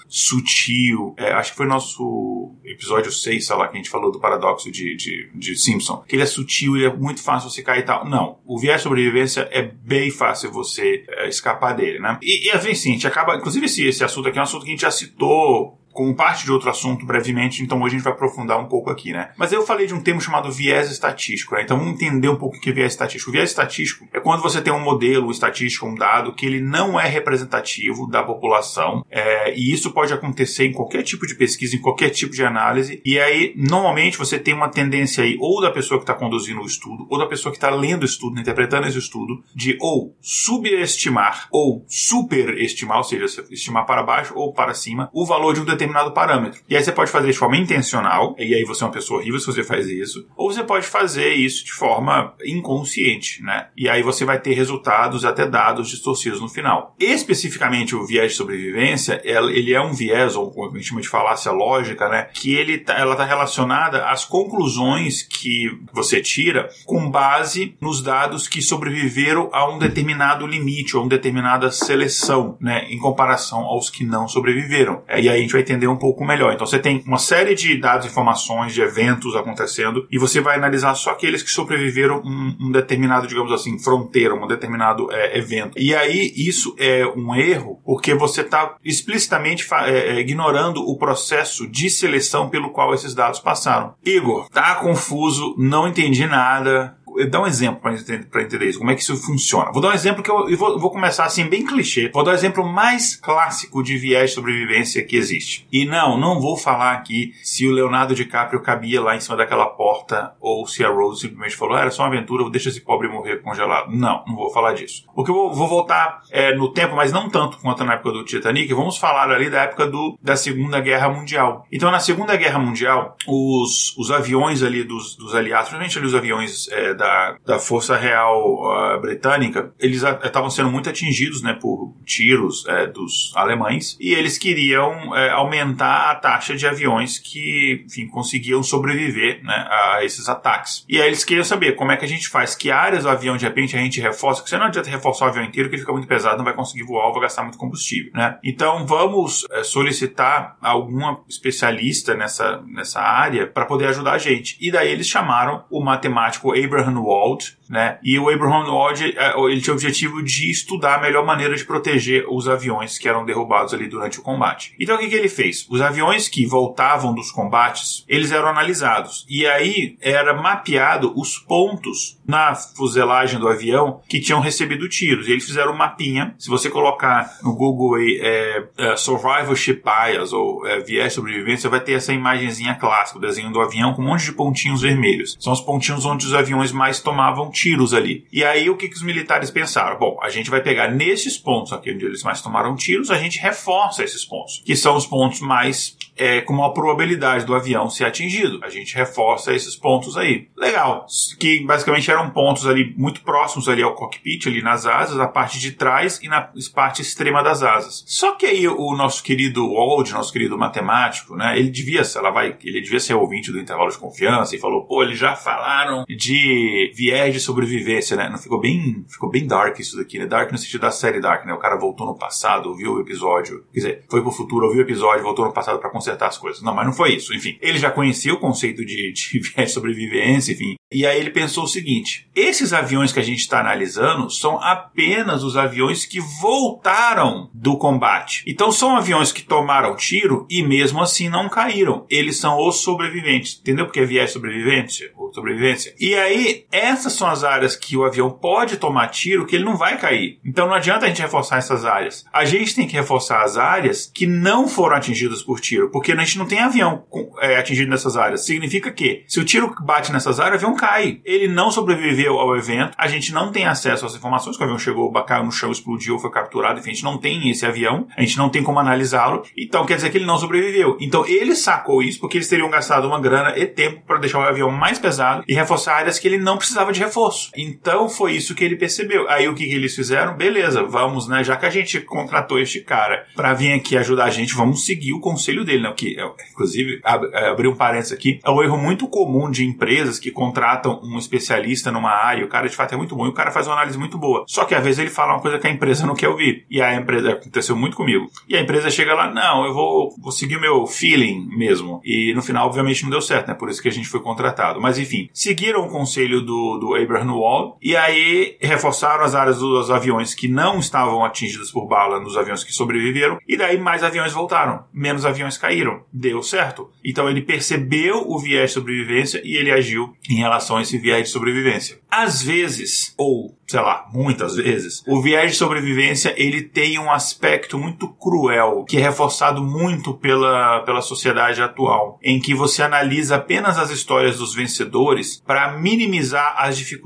sutil. 0.08 1.14
É, 1.18 1.32
acho 1.34 1.52
que 1.52 1.58
foi 1.58 1.66
nosso 1.66 2.56
episódio 2.64 3.12
6, 3.12 3.46
sei 3.46 3.56
lá, 3.56 3.68
que 3.68 3.76
a 3.76 3.78
gente 3.78 3.90
falou 3.90 4.12
do 4.12 4.20
paradoxo 4.20 4.72
de, 4.72 4.96
de, 4.96 5.30
de 5.34 5.56
Simpson 5.58 6.04
que 6.08 6.16
ele 6.16 6.24
é 6.24 6.28
sutil, 6.28 6.76
ele 6.76 6.86
é 6.86 6.94
muito 6.94 7.24
fácil 7.24 7.50
você 7.50 7.62
cair 7.62 7.80
e 7.80 7.84
tal. 7.84 8.08
Não. 8.08 8.40
O 8.46 8.60
viés 8.60 8.78
de 8.78 8.84
sobrevivência 8.84 9.48
é 9.52 9.62
bem 9.62 10.12
fácil 10.12 10.52
você 10.52 11.06
é, 11.08 11.30
escapar 11.30 11.74
dele, 11.74 12.00
né? 12.00 12.18
E, 12.22 12.48
e 12.48 12.52
assim, 12.52 12.90
a 12.90 12.94
gente 12.94 13.08
acaba. 13.08 13.36
Inclusive, 13.36 13.66
esse, 13.66 13.86
esse 13.86 14.04
assunto 14.04 14.28
aqui 14.28 14.38
é 14.38 14.42
um 14.42 14.44
assunto 14.44 14.64
que 14.64 14.70
a 14.70 14.72
gente 14.72 14.82
já 14.82 14.92
citou 14.92 15.81
como 16.02 16.16
parte 16.16 16.46
de 16.46 16.52
outro 16.52 16.68
assunto 16.68 17.06
brevemente, 17.06 17.62
então 17.62 17.80
hoje 17.80 17.94
a 17.94 17.98
gente 17.98 18.04
vai 18.04 18.14
aprofundar 18.14 18.60
um 18.60 18.66
pouco 18.66 18.90
aqui, 18.90 19.14
né? 19.14 19.30
Mas 19.38 19.52
eu 19.52 19.64
falei 19.64 19.86
de 19.86 19.94
um 19.94 20.02
termo 20.02 20.20
chamado 20.20 20.52
viés 20.52 20.90
estatístico, 20.90 21.54
né? 21.54 21.62
Então 21.62 21.78
vamos 21.78 21.94
entender 21.94 22.28
um 22.28 22.36
pouco 22.36 22.58
o 22.58 22.60
que 22.60 22.72
é 22.72 22.74
viés 22.74 22.94
estatístico. 22.94 23.30
O 23.30 23.34
viés 23.34 23.50
estatístico 23.50 24.08
é 24.12 24.20
quando 24.20 24.42
você 24.42 24.60
tem 24.60 24.74
um 24.74 24.80
modelo 24.80 25.30
estatístico, 25.30 25.86
um 25.86 25.94
dado, 25.94 26.34
que 26.34 26.44
ele 26.44 26.60
não 26.60 27.00
é 27.00 27.08
representativo 27.08 28.10
da 28.10 28.24
população, 28.24 29.06
é, 29.12 29.54
e 29.56 29.72
isso 29.72 29.92
pode 29.92 30.12
acontecer 30.12 30.66
em 30.66 30.72
qualquer 30.72 31.04
tipo 31.04 31.28
de 31.28 31.36
pesquisa, 31.36 31.76
em 31.76 31.82
qualquer 31.82 32.10
tipo 32.10 32.34
de 32.34 32.44
análise, 32.44 33.00
e 33.06 33.20
aí 33.20 33.54
normalmente 33.56 34.18
você 34.18 34.40
tem 34.40 34.56
uma 34.56 34.70
tendência 34.70 35.24
aí, 35.24 35.38
ou 35.40 35.62
da 35.62 35.70
pessoa 35.70 36.00
que 36.00 36.04
está 36.04 36.16
conduzindo 36.16 36.62
o 36.62 36.66
estudo, 36.66 37.06
ou 37.12 37.20
da 37.20 37.28
pessoa 37.28 37.52
que 37.52 37.58
está 37.58 37.70
lendo 37.70 38.02
o 38.02 38.06
estudo, 38.06 38.40
interpretando 38.40 38.88
esse 38.88 38.98
estudo, 38.98 39.44
de 39.56 39.78
ou 39.80 40.16
subestimar 40.20 41.48
ou 41.52 41.86
superestimar, 41.88 42.98
ou 42.98 43.04
seja, 43.04 43.46
estimar 43.52 43.86
para 43.86 44.02
baixo 44.02 44.34
ou 44.36 44.52
para 44.52 44.74
cima, 44.74 45.08
o 45.14 45.28
valor 45.28 45.54
de 45.54 45.62
um 45.62 45.66
determinado 45.66 45.91
determinado 45.92 46.12
parâmetro. 46.12 46.62
E 46.68 46.76
aí 46.76 46.84
você 46.84 46.92
pode 46.92 47.12
fazer 47.12 47.32
de 47.32 47.38
forma 47.38 47.58
intencional, 47.58 48.36
e 48.40 48.56
aí 48.56 48.64
você 48.64 48.84
é 48.84 48.88
uma 48.88 48.94
pessoa 48.94 49.20
horrível 49.20 49.40
se 49.40 49.46
você 49.46 49.64
faz 49.64 49.88
isso, 49.88 50.28
ou 50.36 50.52
você 50.52 50.64
pode 50.64 50.88
fazer 50.88 51.34
isso 51.34 51.66
de 51.66 51.74
forma 51.74 52.34
inconsciente, 52.46 53.44
né? 53.44 53.68
E 53.78 53.90
aí 53.90 54.02
você 54.02 54.26
vai 54.26 54.40
ter 54.40 54.54
resultados 54.54 55.26
até 55.26 55.46
dados 55.46 55.90
distorcidos 55.90 56.42
no 56.42 56.50
final. 56.50 56.96
Especificamente 57.00 57.96
o 57.96 58.06
viés 58.06 58.32
de 58.32 58.38
sobrevivência, 58.38 59.22
ele 59.24 59.74
é 59.74 59.82
um 59.82 59.94
viés, 59.94 60.36
ou 60.36 60.52
como 60.52 60.72
a 60.72 60.78
gente 60.78 60.88
chama 60.88 61.02
de 61.02 61.10
falácia 61.10 61.52
lógica, 61.52 62.08
né? 62.10 62.30
Que 62.34 62.56
ele 62.56 62.78
tá, 62.80 62.98
ela 62.98 63.14
está 63.14 63.26
relacionada 63.26 64.06
às 64.06 64.26
conclusões 64.26 65.22
que 65.24 65.70
você 65.94 66.22
tira 66.22 66.70
com 66.86 67.10
base 67.10 67.76
nos 67.82 68.02
dados 68.02 68.48
que 68.48 68.62
sobreviveram 68.62 69.50
a 69.52 69.70
um 69.70 69.78
determinado 69.78 70.48
limite 70.48 70.96
ou 70.96 71.04
uma 71.04 71.10
determinada 71.10 71.72
seleção, 71.72 72.58
né? 72.60 72.86
Em 72.90 72.98
comparação 72.98 73.60
aos 73.60 73.90
que 73.90 74.06
não 74.06 74.28
sobreviveram. 74.28 75.04
E 75.10 75.30
aí 75.30 75.30
a 75.30 75.38
gente 75.38 75.54
vai 75.54 75.64
ter 75.64 75.71
entender 75.72 75.88
um 75.88 75.98
pouco 75.98 76.24
melhor. 76.26 76.54
Então 76.54 76.68
você 76.68 76.80
tem 76.80 77.04
uma 77.06 77.18
série 77.18 77.56
de 77.56 77.80
dados, 77.80 78.06
informações, 78.06 78.74
de 78.74 78.82
eventos 78.82 79.36
acontecendo 79.36 80.08
e 80.12 80.18
você 80.18 80.42
vai 80.42 80.58
analisar 80.58 80.94
só 80.96 81.12
aqueles 81.12 81.42
que 81.42 81.50
sobreviveram 81.50 82.22
um, 82.24 82.68
um 82.68 82.72
determinado, 82.72 83.28
digamos 83.28 83.52
assim, 83.52 83.80
fronteira, 83.80 84.36
um 84.36 84.48
determinado 84.48 85.12
é, 85.12 85.38
evento. 85.38 85.78
E 85.78 85.96
aí 85.96 86.32
isso 86.36 86.76
é 86.78 87.06
um 87.06 87.36
erro 87.36 87.82
porque 87.86 88.14
você 88.14 88.42
está 88.42 88.76
explicitamente 88.84 89.68
é, 89.86 90.16
é, 90.16 90.20
ignorando 90.20 90.82
o 90.82 90.98
processo 90.98 91.68
de 91.68 91.90
seleção 91.90 92.50
pelo 92.50 92.72
qual 92.72 92.94
esses 92.94 93.14
dados 93.16 93.40
passaram. 93.40 93.94
Igor, 94.06 94.50
tá 94.50 94.76
confuso, 94.76 95.56
não 95.58 95.88
entendi 95.88 96.26
nada 96.28 96.98
dar 97.30 97.42
um 97.42 97.48
exemplo 97.48 97.82
para 97.82 98.44
entender, 98.44 98.70
isso, 98.70 98.80
como 98.80 98.92
é 98.92 98.96
que 98.96 99.02
isso 99.02 99.16
funciona. 99.18 99.72
Vou 99.72 99.82
dar 99.82 99.90
um 99.90 99.94
exemplo 99.94 100.24
que 100.24 100.30
eu, 100.30 100.50
eu 100.50 100.58
vou, 100.58 100.80
vou, 100.80 100.92
começar 100.92 101.26
assim, 101.26 101.48
bem 101.48 101.66
clichê. 101.66 102.10
Vou 102.14 102.24
dar 102.24 102.32
o 102.32 102.34
um 102.34 102.38
exemplo 102.38 102.66
mais 102.66 103.16
clássico 103.16 103.84
de 103.84 103.98
viés 103.98 104.30
de 104.30 104.36
sobrevivência 104.36 105.04
que 105.04 105.16
existe. 105.16 105.68
E 105.72 105.86
não, 105.86 106.18
não 106.18 106.40
vou 106.40 106.58
falar 106.58 106.94
aqui 106.94 107.34
se 107.44 107.68
o 107.68 107.72
Leonardo 107.72 108.16
DiCaprio 108.16 108.62
cabia 108.62 109.02
lá 109.02 109.16
em 109.16 109.20
cima 109.20 109.38
daquela 109.38 109.66
porta 109.66 110.34
ou 110.40 110.66
se 110.68 110.84
a 110.84 110.90
Rose 110.90 111.22
simplesmente 111.22 111.56
falou, 111.56 111.76
ah, 111.76 111.82
era 111.82 111.92
só 111.92 112.04
uma 112.04 112.10
aventura, 112.10 112.50
deixa 112.50 112.70
esse 112.70 112.82
pobre 112.82 113.08
morrer 113.08 113.42
congelado. 113.42 113.92
Não, 113.92 114.24
não 114.28 114.36
vou 114.36 114.52
falar 114.52 114.74
disso. 114.74 115.06
Porque 115.16 115.32
eu 115.32 115.36
vou, 115.36 115.54
vou 115.54 115.68
voltar 115.68 116.22
é, 116.32 116.56
no 116.56 116.72
tempo, 116.72 116.96
mas 116.96 117.12
não 117.12 117.30
tanto 117.30 117.58
quanto 117.60 117.84
na 117.84 117.94
época 117.94 118.12
do 118.12 118.24
Titanic, 118.24 118.74
vamos 118.74 118.98
falar 118.98 119.30
ali 119.32 119.50
da 119.50 119.64
época 119.64 119.88
do, 119.88 120.18
da 120.22 120.36
Segunda 120.36 120.80
Guerra 120.80 121.10
Mundial. 121.10 121.66
Então, 121.72 121.92
na 121.92 122.00
Segunda 122.00 122.36
Guerra 122.36 122.60
Mundial, 122.60 123.16
os, 123.28 123.96
os 123.98 124.12
aviões 124.12 124.64
ali 124.64 124.84
dos, 124.84 125.16
dos 125.16 125.36
aliados, 125.36 125.70
principalmente 125.70 125.98
ali 125.98 126.08
os 126.08 126.16
aviões 126.16 126.68
é, 126.70 126.94
da, 127.02 127.36
da 127.44 127.58
Força 127.58 127.98
Real 127.98 128.62
uh, 128.62 129.02
Britânica, 129.02 129.74
eles 129.80 130.04
estavam 130.04 130.52
sendo 130.52 130.70
muito 130.70 130.88
atingidos 130.88 131.42
né, 131.42 131.58
por 131.60 131.96
tiros 132.06 132.64
é, 132.68 132.86
dos 132.86 133.34
alemães 133.36 133.98
e 134.00 134.14
eles 134.14 134.38
queriam 134.38 135.16
é, 135.16 135.32
aumentar 135.32 136.12
a 136.12 136.16
taxa 136.16 136.56
de 136.56 136.68
aviões 136.68 137.18
que 137.18 137.84
enfim, 137.88 138.08
conseguiam 138.08 138.62
sobreviver 138.62 139.44
né, 139.44 139.68
a 139.70 140.04
esses 140.04 140.30
ataques. 140.30 140.86
E 140.88 141.02
aí 141.02 141.08
eles 141.08 141.24
queriam 141.24 141.44
saber 141.44 141.76
como 141.76 141.92
é 141.92 141.98
que 141.98 142.06
a 142.06 142.08
gente 142.08 142.30
faz, 142.30 142.54
que 142.54 142.70
áreas 142.70 143.04
do 143.04 143.10
avião 143.10 143.36
de 143.36 143.46
repente 143.46 143.76
a 143.76 143.80
gente 143.80 144.00
reforça, 144.00 144.42
porque 144.42 144.52
você 144.52 144.58
não 144.60 144.68
adianta 144.68 144.90
reforçar 144.90 145.26
o 145.26 145.30
avião 145.30 145.44
inteiro 145.44 145.70
que 145.70 145.76
ele 145.76 145.82
fica 145.82 145.94
muito 145.94 146.08
pesado, 146.08 146.38
não 146.38 146.46
vai 146.46 146.54
conseguir 146.54 146.84
voar, 146.84 147.12
vai 147.12 147.24
gastar 147.24 147.42
muito 147.42 147.58
combustível. 147.58 148.12
Né? 148.14 148.38
Então 148.44 148.86
vamos 148.86 149.48
é, 149.52 149.64
solicitar 149.64 150.56
alguma 150.62 151.24
especialista 151.28 152.14
nessa, 152.14 152.62
nessa 152.68 153.02
área 153.02 153.48
para 153.48 153.66
poder 153.66 153.88
ajudar 153.88 154.14
a 154.14 154.18
gente. 154.20 154.56
E 154.62 154.72
daí 154.72 154.92
eles 154.92 155.08
chamaram 155.08 155.64
o 155.72 155.84
matemático 155.84 156.52
Abraham 156.54 156.91
Herrenwald 156.92 157.58
né? 157.72 157.98
E 158.04 158.20
o 158.20 158.30
Abraham 158.30 158.70
Wald, 158.70 159.02
é, 159.02 159.34
ele 159.50 159.62
tinha 159.62 159.74
o 159.74 159.78
objetivo 159.78 160.22
de 160.22 160.52
estudar 160.52 160.96
a 160.96 161.02
melhor 161.02 161.26
maneira 161.26 161.56
de 161.56 161.64
proteger 161.64 162.26
os 162.30 162.50
aviões 162.50 162.98
que 162.98 163.08
eram 163.08 163.26
derrubados 163.26 163.74
ali 163.74 163.88
durante 163.88 164.20
o 164.20 164.22
combate. 164.22 164.76
Então 164.78 164.98
o 164.98 165.00
que, 165.00 165.08
que 165.08 165.16
ele 165.16 165.30
fez? 165.30 165.66
Os 165.70 165.80
aviões 165.80 166.28
que 166.28 166.46
voltavam 166.46 167.14
dos 167.14 167.32
combates, 167.32 168.04
eles 168.10 168.34
eram 168.34 168.50
analisados. 168.50 169.26
E 169.30 169.48
aí 169.48 169.96
era 170.02 170.34
mapeado 170.34 171.14
os 171.16 171.38
pontos 171.38 172.20
na 172.28 172.54
fuselagem 172.54 173.40
do 173.40 173.48
avião 173.48 174.02
que 174.10 174.20
tinham 174.20 174.42
recebido 174.42 174.90
tiros. 174.90 175.28
E 175.28 175.32
eles 175.32 175.46
fizeram 175.46 175.72
um 175.72 175.78
mapinha. 175.78 176.36
Se 176.38 176.50
você 176.50 176.70
colocar 176.70 177.38
no 177.42 177.56
Google 177.56 177.96
aí, 177.96 178.20
é, 178.22 178.64
é, 178.78 178.96
Survivorship 178.98 179.82
Bias 179.82 180.34
ou 180.34 180.68
é, 180.68 180.82
Viés 180.82 181.14
Sobrevivência, 181.14 181.70
vai 181.70 181.80
ter 181.80 181.94
essa 181.94 182.12
imagenzinha 182.12 182.76
clássica, 182.76 183.18
o 183.18 183.22
desenho 183.22 183.52
do 183.52 183.62
avião 183.62 183.94
com 183.94 184.02
um 184.02 184.08
monte 184.08 184.26
de 184.26 184.34
pontinhos 184.34 184.82
vermelhos. 184.82 185.38
São 185.40 185.54
os 185.54 185.62
pontinhos 185.62 186.06
onde 186.06 186.26
os 186.26 186.34
aviões 186.34 186.74
mais 186.74 187.00
tomavam 187.00 187.50
tiros 187.50 187.61
ali. 187.94 188.26
E 188.32 188.44
aí 188.44 188.70
o 188.70 188.78
que, 188.78 188.88
que 188.88 188.96
os 188.96 189.04
militares 189.04 189.50
pensaram? 189.52 189.98
Bom, 189.98 190.18
a 190.22 190.30
gente 190.30 190.50
vai 190.50 190.62
pegar 190.62 190.90
nesses 190.90 191.38
pontos 191.38 191.74
aqui 191.74 191.92
onde 191.92 192.06
eles 192.06 192.24
mais 192.24 192.42
tomaram 192.42 192.76
tiros, 192.76 193.12
a 193.12 193.18
gente 193.18 193.40
reforça 193.40 194.04
esses 194.04 194.26
pontos, 194.26 194.62
que 194.66 194.76
são 194.76 194.96
os 194.96 195.06
pontos 195.06 195.40
mais 195.42 195.98
é, 196.22 196.42
com 196.42 196.54
uma 196.54 196.74
probabilidade 196.74 197.46
do 197.46 197.56
avião 197.56 197.90
ser 197.90 198.06
atingido. 198.06 198.60
A 198.64 198.70
gente 198.70 198.96
reforça 198.96 199.54
esses 199.54 199.76
pontos 199.76 200.18
aí. 200.18 200.48
Legal. 200.56 201.06
Que 201.40 201.64
basicamente 201.66 202.12
eram 202.12 202.30
pontos 202.30 202.68
ali 202.68 202.94
muito 202.98 203.22
próximos 203.22 203.68
ali 203.68 203.82
ao 203.82 203.96
cockpit, 203.96 204.48
ali 204.48 204.62
nas 204.62 204.86
asas, 204.86 205.20
a 205.20 205.28
parte 205.28 205.60
de 205.60 205.72
trás 205.72 206.20
e 206.22 206.28
na 206.28 206.50
parte 206.74 207.02
extrema 207.02 207.44
das 207.44 207.64
asas. 207.64 208.04
Só 208.06 208.34
que 208.34 208.46
aí 208.46 208.68
o 208.68 208.96
nosso 208.96 209.24
querido 209.24 209.68
Wald, 209.72 210.12
nosso 210.12 210.32
querido 210.32 210.58
matemático, 210.58 211.36
né, 211.36 211.58
ele 211.58 211.70
devia, 211.70 212.02
ela 212.16 212.30
vai, 212.30 212.56
ele 212.64 212.82
devia 212.82 213.00
ser 213.00 213.14
ouvinte 213.14 213.52
do 213.52 213.60
intervalo 213.60 213.90
de 213.90 213.98
confiança 213.98 214.56
e 214.56 214.60
falou, 214.60 214.86
pô, 214.86 215.04
eles 215.04 215.18
já 215.18 215.36
falaram 215.36 216.06
de 216.08 216.92
viés 216.96 217.34
de 217.34 217.40
sobrevivência, 217.52 218.16
né? 218.16 218.34
Ficou 218.38 218.60
bem, 218.60 219.06
ficou 219.08 219.30
bem 219.30 219.46
dark 219.46 219.78
isso 219.80 219.98
daqui, 219.98 220.18
né? 220.18 220.26
Dark 220.26 220.52
no 220.52 220.58
sentido 220.58 220.82
da 220.82 220.92
série 220.92 221.20
Dark, 221.20 221.46
né? 221.46 221.54
O 221.54 221.60
cara 221.60 221.78
voltou 221.78 222.08
no 222.08 222.18
passado, 222.18 222.70
ouviu 222.70 222.94
o 222.94 223.02
episódio, 223.02 223.66
quer 223.74 223.80
dizer, 223.80 224.06
foi 224.10 224.22
pro 224.22 224.32
futuro, 224.32 224.66
ouviu 224.66 224.82
o 224.82 224.86
episódio, 224.86 225.24
voltou 225.24 225.46
no 225.46 225.54
passado 225.54 225.80
para 225.80 225.90
consertar 225.90 226.28
as 226.28 226.38
coisas. 226.38 226.62
Não, 226.62 226.74
mas 226.74 226.86
não 226.86 226.94
foi 226.94 227.16
isso. 227.16 227.34
Enfim, 227.34 227.58
ele 227.62 227.78
já 227.78 227.92
conhecia 227.92 228.34
o 228.34 228.40
conceito 228.40 228.86
de, 228.86 229.12
de 229.12 229.40
viés 229.40 229.68
de 229.70 229.74
sobrevivência, 229.74 230.54
enfim. 230.54 230.76
E 230.92 231.06
aí 231.06 231.20
ele 231.20 231.30
pensou 231.30 231.64
o 231.64 231.68
seguinte: 231.68 232.28
esses 232.36 232.74
aviões 232.74 233.14
que 233.14 233.20
a 233.20 233.24
gente 233.24 233.40
está 233.40 233.60
analisando 233.60 234.30
são 234.30 234.60
apenas 234.62 235.44
os 235.44 235.56
aviões 235.56 236.06
que 236.06 236.20
voltaram 236.20 237.50
do 237.54 237.78
combate. 237.78 238.44
Então 238.46 238.72
são 238.72 238.96
aviões 238.96 239.32
que 239.32 239.44
tomaram 239.44 239.96
tiro 239.96 240.46
e 240.50 240.62
mesmo 240.62 241.02
assim 241.02 241.30
não 241.30 241.48
caíram. 241.48 242.06
Eles 242.10 242.38
são 242.38 242.58
os 242.68 242.82
sobreviventes. 242.82 243.60
Entendeu 243.62 243.86
porque 243.86 244.02
é 244.02 244.06
viés 244.06 244.32
sobrevivência? 244.32 245.12
Ou 245.16 245.34
sobrevivência? 245.34 245.96
E 246.00 246.14
aí, 246.16 246.66
essas 246.72 247.14
são 247.14 247.28
as 247.28 247.41
áreas 247.44 247.76
que 247.76 247.96
o 247.98 248.06
avião 248.06 248.30
pode 248.30 248.78
tomar 248.78 249.08
tiro 249.08 249.46
que 249.46 249.56
ele 249.56 249.66
não 249.66 249.76
vai 249.76 249.98
cair. 249.98 250.40
Então 250.46 250.68
não 250.68 250.76
adianta 250.76 251.06
a 251.06 251.08
gente 251.08 251.22
reforçar 251.22 251.58
essas 251.58 251.86
áreas. 251.86 252.26
A 252.32 252.46
gente 252.46 252.76
tem 252.76 252.88
que 252.88 252.94
reforçar 252.94 253.44
as 253.44 253.58
áreas 253.58 254.12
que 254.14 254.26
não 254.26 254.68
foram 254.68 254.96
atingidas 254.96 255.42
por 255.42 255.60
tiro, 255.60 255.90
porque 255.90 256.12
a 256.12 256.16
gente 256.16 256.38
não 256.38 256.46
tem 256.46 256.60
avião 256.60 257.04
é, 257.40 257.58
atingido 257.58 257.90
nessas 257.90 258.18
áreas. 258.18 258.46
Significa 258.46 258.92
que 258.92 259.24
se 259.28 259.40
o 259.40 259.46
tiro 259.46 259.74
bate 259.82 260.12
nessas 260.12 260.40
áreas, 260.40 260.62
o 260.62 260.66
avião 260.66 260.76
cai. 260.76 261.22
Ele 261.24 261.48
não 261.48 261.72
sobreviveu 261.72 262.40
ao 262.40 262.56
evento, 262.56 262.94
a 262.98 263.08
gente 263.08 263.34
não 263.34 263.52
tem 263.52 263.66
acesso 263.66 264.06
às 264.06 264.16
informações, 264.16 264.58
que 264.58 264.64
o 264.64 264.66
avião 264.66 264.80
chegou, 264.80 265.12
caiu 265.24 265.44
no 265.44 265.52
chão, 265.52 265.72
explodiu, 265.72 266.20
foi 266.20 266.32
capturado, 266.32 266.80
enfim, 266.80 266.92
a 266.92 266.94
gente 266.94 267.04
não 267.04 267.18
tem 267.18 267.50
esse 267.50 267.66
avião, 267.66 268.08
a 268.16 268.22
gente 268.22 268.38
não 268.38 268.50
tem 268.50 268.64
como 268.64 268.80
analisá-lo, 268.80 269.44
então 269.58 269.86
quer 269.86 269.96
dizer 269.96 270.10
que 270.10 270.18
ele 270.18 270.26
não 270.26 270.38
sobreviveu. 270.38 270.98
Então 271.00 271.26
ele 271.26 271.56
sacou 271.56 272.02
isso 272.02 272.20
porque 272.20 272.38
eles 272.38 272.48
teriam 272.48 272.70
gastado 272.70 273.08
uma 273.08 273.20
grana 273.20 273.58
e 273.58 273.66
tempo 273.66 274.02
para 274.06 274.20
deixar 274.20 274.40
o 274.40 274.44
avião 274.44 274.72
mais 274.72 275.00
pesado 275.00 275.44
e 275.48 275.54
reforçar 275.54 275.96
áreas 275.96 276.20
que 276.20 276.28
ele 276.28 276.38
não 276.38 276.58
precisava 276.58 276.92
de 276.92 277.00
reforço. 277.00 277.21
Então 277.56 278.10
foi 278.10 278.34
isso 278.34 278.56
que 278.56 278.64
ele 278.64 278.76
percebeu. 278.76 279.30
Aí 279.30 279.48
o 279.48 279.54
que, 279.54 279.66
que 279.66 279.74
eles 279.74 279.96
fizeram? 279.96 280.36
Beleza, 280.36 280.84
vamos, 280.84 281.28
né? 281.28 281.44
Já 281.44 281.56
que 281.56 281.66
a 281.66 281.70
gente 281.70 282.00
contratou 282.02 282.60
este 282.60 282.82
cara 282.82 283.26
para 283.36 283.54
vir 283.54 283.74
aqui 283.74 283.98
ajudar 283.98 284.26
a 284.26 284.30
gente, 284.30 284.54
vamos 284.54 284.86
seguir 284.86 285.14
o 285.14 285.20
conselho 285.20 285.64
dele, 285.64 285.84
né? 285.84 285.94
Que, 285.96 286.16
inclusive, 286.52 287.00
ab 287.04 287.26
abrir 287.34 287.68
um 287.68 287.76
parênteses 287.76 288.14
aqui, 288.14 288.40
é 288.44 288.50
um 288.50 288.62
erro 288.64 288.78
muito 288.78 289.08
comum 289.08 289.50
de 289.50 289.66
empresas 289.66 290.20
que 290.20 290.32
contratam 290.32 291.00
um 291.04 291.18
especialista 291.18 291.92
numa 291.92 292.12
área, 292.12 292.46
o 292.46 292.50
cara 292.50 292.68
de 292.68 292.76
fato 292.76 292.94
é 292.94 292.98
muito 292.98 293.16
bom 293.16 293.26
e 293.26 293.30
o 293.30 293.34
cara 293.34 293.52
faz 293.52 293.68
uma 293.68 293.76
análise 293.76 293.98
muito 293.98 294.18
boa. 294.18 294.44
Só 294.48 294.66
que 294.66 294.76
às 294.76 294.84
vezes 294.84 295.00
ele 295.00 295.10
fala 295.10 295.34
uma 295.34 295.42
coisa 295.42 295.60
que 295.60 295.68
a 295.68 295.72
empresa 295.72 296.06
não 296.06 296.16
quer 296.16 296.30
ouvir. 296.30 296.66
E 296.70 296.82
a 296.82 296.96
empresa, 296.96 297.32
aconteceu 297.32 297.76
muito 297.76 297.98
comigo. 297.98 298.30
E 298.48 298.56
a 298.56 298.62
empresa 298.62 298.90
chega 298.90 299.14
lá, 299.14 299.32
não, 299.32 299.66
eu 299.66 299.74
vou, 299.74 300.16
vou 300.22 300.32
seguir 300.32 300.58
o 300.58 300.62
meu 300.62 300.86
feeling 300.86 301.48
mesmo. 301.56 302.02
E 302.04 302.34
no 302.34 302.42
final, 302.42 302.68
obviamente, 302.68 303.04
não 303.04 303.10
deu 303.10 303.22
certo, 303.22 303.48
né? 303.48 303.54
Por 303.54 303.70
isso 303.70 303.82
que 303.82 303.88
a 303.88 303.92
gente 303.92 304.08
foi 304.08 304.20
contratado. 304.20 304.82
Mas 304.82 304.98
enfim, 304.98 305.30
seguiram 305.34 305.86
o 305.86 305.90
conselho 305.90 306.42
do, 306.42 306.78
do 306.78 306.98
Abraham 307.12 307.36
Wall 307.36 307.78
e 307.82 307.96
aí 307.96 308.58
reforçaram 308.62 309.24
as 309.24 309.36
áreas 309.36 309.60
dos 309.60 309.92
aviões 309.92 310.34
que 310.34 310.48
não 310.48 310.80
estavam 310.80 311.24
atingidas 311.24 311.72
por 311.72 311.88
bala 311.88 312.20
nos 312.20 312.38
aviões 312.38 312.64
que 312.64 312.74
sobreviveram. 312.74 313.38
E 313.48 313.58
daí 313.58 313.78
mais 313.78 314.04
aviões 314.04 314.32
voltaram, 314.32 314.86
menos 314.94 315.26
aviões 315.26 315.58
caíram. 315.58 316.04
Deu 316.12 316.42
certo. 316.42 316.90
Então 317.04 317.30
ele 317.30 317.42
percebeu 317.42 318.24
o 318.28 318.40
viés 318.40 318.70
de 318.70 318.76
sobrevivência 318.76 319.42
e 319.44 319.56
ele 319.56 319.72
agiu 319.72 320.14
em 320.30 320.36
relação 320.36 320.78
a 320.78 320.82
esse 320.82 320.98
viés 320.98 321.24
de 321.24 321.30
sobrevivência. 321.30 322.00
Às 322.10 322.42
vezes, 322.42 323.14
ou 323.18 323.56
sei 323.72 323.80
lá, 323.80 324.06
muitas 324.12 324.58
vezes, 324.58 325.02
o 325.08 325.22
viés 325.22 325.52
de 325.52 325.58
sobrevivência 325.58 326.34
ele 326.38 326.62
tem 326.62 327.00
um 327.00 327.10
aspecto 327.10 327.80
muito 327.80 328.10
cruel, 328.10 328.84
que 328.84 328.98
é 328.98 329.02
reforçado 329.02 329.64
muito 329.64 330.14
pela, 330.14 330.82
pela 330.82 331.02
sociedade 331.02 331.62
atual, 331.62 332.20
em 332.22 332.40
que 332.40 332.54
você 332.54 332.84
analisa 332.84 333.38
apenas 333.38 333.78
as 333.78 333.90
histórias 333.90 334.38
dos 334.38 334.54
vencedores 334.54 335.42
para 335.48 335.78
minimizar 335.78 336.56
as 336.58 336.78
dificuldades 336.78 337.01